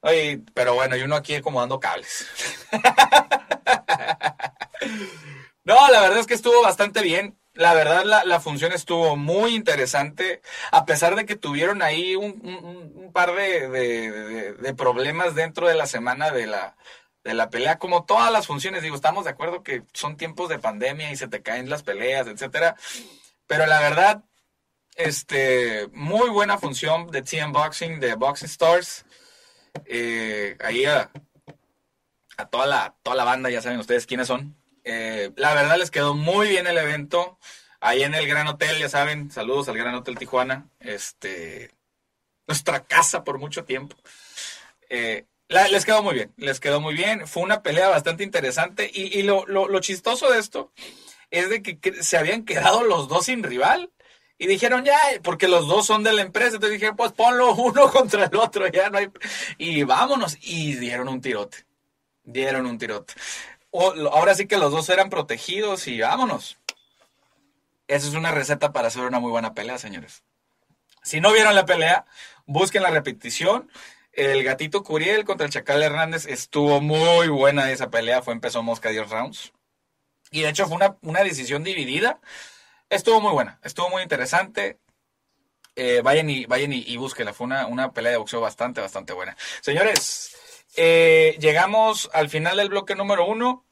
Oye, 0.00 0.40
pero 0.54 0.74
bueno, 0.74 0.96
y 0.96 1.02
uno 1.02 1.16
aquí 1.16 1.34
acomodando 1.34 1.78
cables. 1.78 2.26
no, 5.64 5.90
la 5.90 6.00
verdad 6.00 6.18
es 6.18 6.26
que 6.26 6.34
estuvo 6.34 6.62
bastante 6.62 7.02
bien. 7.02 7.36
La 7.52 7.74
verdad, 7.74 8.04
la, 8.04 8.40
función 8.40 8.72
estuvo 8.72 9.16
muy 9.16 9.54
interesante, 9.54 10.40
a 10.70 10.86
pesar 10.86 11.16
de 11.16 11.26
que 11.26 11.36
tuvieron 11.36 11.82
ahí 11.82 12.16
un, 12.16 13.10
par 13.12 13.34
de 13.34 14.74
problemas 14.78 15.34
dentro 15.34 15.68
de 15.68 15.74
la 15.74 15.86
semana 15.86 16.30
de 16.30 16.46
la, 16.46 16.76
de 17.24 17.34
la 17.34 17.50
pelea, 17.50 17.78
como 17.78 18.04
todas 18.04 18.32
las 18.32 18.46
funciones, 18.46 18.82
digo, 18.82 18.96
estamos 18.96 19.24
de 19.24 19.30
acuerdo 19.30 19.62
que 19.62 19.82
son 19.92 20.16
tiempos 20.16 20.48
de 20.48 20.58
pandemia 20.58 21.12
y 21.12 21.16
se 21.16 21.28
te 21.28 21.42
caen 21.42 21.68
las 21.68 21.82
peleas, 21.82 22.26
etcétera, 22.26 22.76
pero 23.46 23.66
la 23.66 23.80
verdad, 23.80 24.24
este, 24.96 25.88
muy 25.92 26.30
buena 26.30 26.58
función 26.58 27.10
de 27.10 27.22
TM 27.22 27.52
Boxing, 27.52 28.00
de 28.00 28.14
Boxing 28.14 28.48
Stars, 28.48 29.04
eh, 29.84 30.56
ahí 30.60 30.84
a, 30.86 31.10
toda 32.50 32.66
la, 32.66 32.96
toda 33.02 33.16
la 33.16 33.24
banda, 33.24 33.50
ya 33.50 33.60
saben 33.60 33.78
ustedes 33.78 34.06
quiénes 34.06 34.26
son, 34.26 34.56
eh, 34.84 35.30
la 35.36 35.54
verdad 35.54 35.76
les 35.78 35.90
quedó 35.90 36.14
muy 36.14 36.48
bien 36.48 36.66
el 36.66 36.78
evento, 36.78 37.38
ahí 37.80 38.02
en 38.02 38.14
el 38.14 38.26
Gran 38.26 38.46
Hotel, 38.46 38.78
ya 38.78 38.88
saben, 38.88 39.30
saludos 39.30 39.68
al 39.68 39.76
Gran 39.76 39.94
Hotel 39.94 40.16
Tijuana, 40.16 40.68
este, 40.80 41.70
nuestra 42.46 42.84
casa 42.84 43.24
por 43.24 43.38
mucho 43.38 43.64
tiempo. 43.64 43.96
Eh, 44.88 45.26
les 45.50 45.84
quedó 45.84 46.02
muy 46.02 46.14
bien, 46.14 46.32
les 46.36 46.60
quedó 46.60 46.80
muy 46.80 46.94
bien. 46.94 47.26
Fue 47.26 47.42
una 47.42 47.62
pelea 47.62 47.88
bastante 47.88 48.22
interesante. 48.22 48.90
Y, 48.92 49.22
lo, 49.22 49.80
chistoso 49.80 50.30
de 50.30 50.38
esto 50.38 50.72
es 51.30 51.50
de 51.50 51.62
que, 51.62 52.02
se 52.02 52.16
habían 52.16 52.44
quedado 52.44 52.84
los 52.84 53.08
dos 53.08 53.26
sin 53.26 53.42
rival. 53.42 53.90
Y 54.38 54.46
dijeron, 54.46 54.84
ya, 54.84 54.98
porque 55.22 55.48
los 55.48 55.66
dos 55.66 55.86
son 55.86 56.02
de 56.02 56.12
la 56.12 56.22
empresa. 56.22 56.54
Entonces 56.54 56.78
dijeron, 56.78 56.96
pues 56.96 57.12
ponlo 57.12 57.54
uno 57.54 57.90
contra 57.92 58.24
el 58.24 58.36
otro, 58.36 58.68
ya 58.68 58.88
no 58.90 58.98
hay. 58.98 59.10
Y 59.58 59.82
vámonos. 59.82 60.38
Y 60.40 60.76
dieron 60.76 61.08
un 61.08 61.20
tirote. 61.20 61.66
Dieron 62.22 62.64
un 62.66 62.78
tirote. 62.78 63.14
ahora 63.72 64.34
sí 64.34 64.46
que 64.46 64.56
los 64.56 64.70
dos 64.72 64.88
eran 64.88 65.10
protegidos 65.10 65.88
y 65.88 66.00
vámonos. 66.00 66.58
Esa 67.88 68.06
es 68.06 68.14
una 68.14 68.30
receta 68.30 68.72
para 68.72 68.86
hacer 68.86 69.02
una 69.02 69.18
muy 69.18 69.32
buena 69.32 69.52
pelea, 69.52 69.76
señores. 69.76 70.22
Si 71.02 71.20
no 71.20 71.32
vieron 71.32 71.56
la 71.56 71.66
pelea, 71.66 72.06
busquen 72.46 72.84
la 72.84 72.90
repetición. 72.90 73.68
El 74.12 74.42
gatito 74.42 74.82
Curiel 74.82 75.24
contra 75.24 75.46
el 75.46 75.52
Chacal 75.52 75.82
Hernández 75.82 76.26
estuvo 76.26 76.80
muy 76.80 77.28
buena 77.28 77.70
esa 77.70 77.90
pelea, 77.90 78.22
fue 78.22 78.34
empezó 78.34 78.62
Mosca 78.62 78.90
10 78.90 79.08
rounds. 79.08 79.52
Y 80.30 80.42
de 80.42 80.48
hecho 80.48 80.66
fue 80.66 80.78
una, 81.02 81.24
decisión 81.24 81.64
dividida. 81.64 82.20
Estuvo 82.88 83.20
muy 83.20 83.32
buena, 83.32 83.60
estuvo 83.62 83.88
muy 83.88 84.02
interesante. 84.02 84.78
Eh, 85.76 86.00
vayan 86.02 86.28
y, 86.28 86.46
vayan 86.46 86.72
y, 86.72 86.96
búsquenla, 86.96 87.32
fue 87.32 87.46
una, 87.46 87.92
pelea 87.92 88.12
de 88.12 88.18
boxeo 88.18 88.40
bastante, 88.40 88.80
bastante 88.80 89.12
buena. 89.12 89.36
Señores, 89.60 90.36
eh, 90.76 91.36
llegamos 91.40 92.10
al 92.12 92.28
final 92.28 92.56
del 92.56 92.68
bloque 92.68 92.94
número 92.94 93.26
uno. 93.26 93.64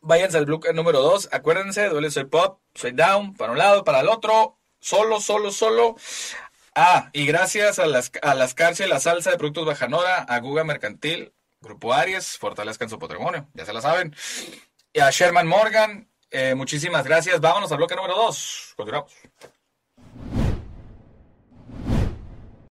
Váyanse 0.00 0.38
al 0.38 0.46
bloque 0.46 0.72
número 0.72 1.00
dos. 1.00 1.28
Acuérdense, 1.32 1.88
duele 1.88 2.10
soy 2.10 2.24
pop, 2.24 2.60
soy 2.74 2.92
down, 2.92 3.34
para 3.34 3.52
un 3.52 3.58
lado, 3.58 3.84
para 3.84 4.00
el 4.00 4.08
otro. 4.08 4.56
Solo, 4.80 5.20
solo, 5.20 5.52
solo. 5.52 5.96
Ah, 6.74 7.10
y 7.12 7.26
gracias 7.26 7.78
a 7.78 7.86
las, 7.86 8.10
a 8.22 8.34
las 8.34 8.54
cárceles, 8.54 8.90
la 8.90 9.00
salsa 9.00 9.30
de 9.30 9.36
productos 9.36 9.66
Bajanora, 9.66 10.22
a 10.22 10.40
Guga 10.40 10.64
Mercantil, 10.64 11.32
Grupo 11.60 11.92
Aries, 11.92 12.38
fortalezcan 12.38 12.88
su 12.88 12.98
patrimonio, 12.98 13.48
ya 13.52 13.66
se 13.66 13.72
la 13.72 13.82
saben. 13.82 14.14
Y 14.92 15.00
a 15.00 15.10
Sherman 15.10 15.46
Morgan, 15.46 16.08
eh, 16.30 16.54
muchísimas 16.54 17.04
gracias. 17.04 17.40
Vámonos 17.40 17.70
al 17.72 17.78
bloque 17.78 17.94
número 17.94 18.14
2. 18.14 18.74
Continuamos. 18.76 19.12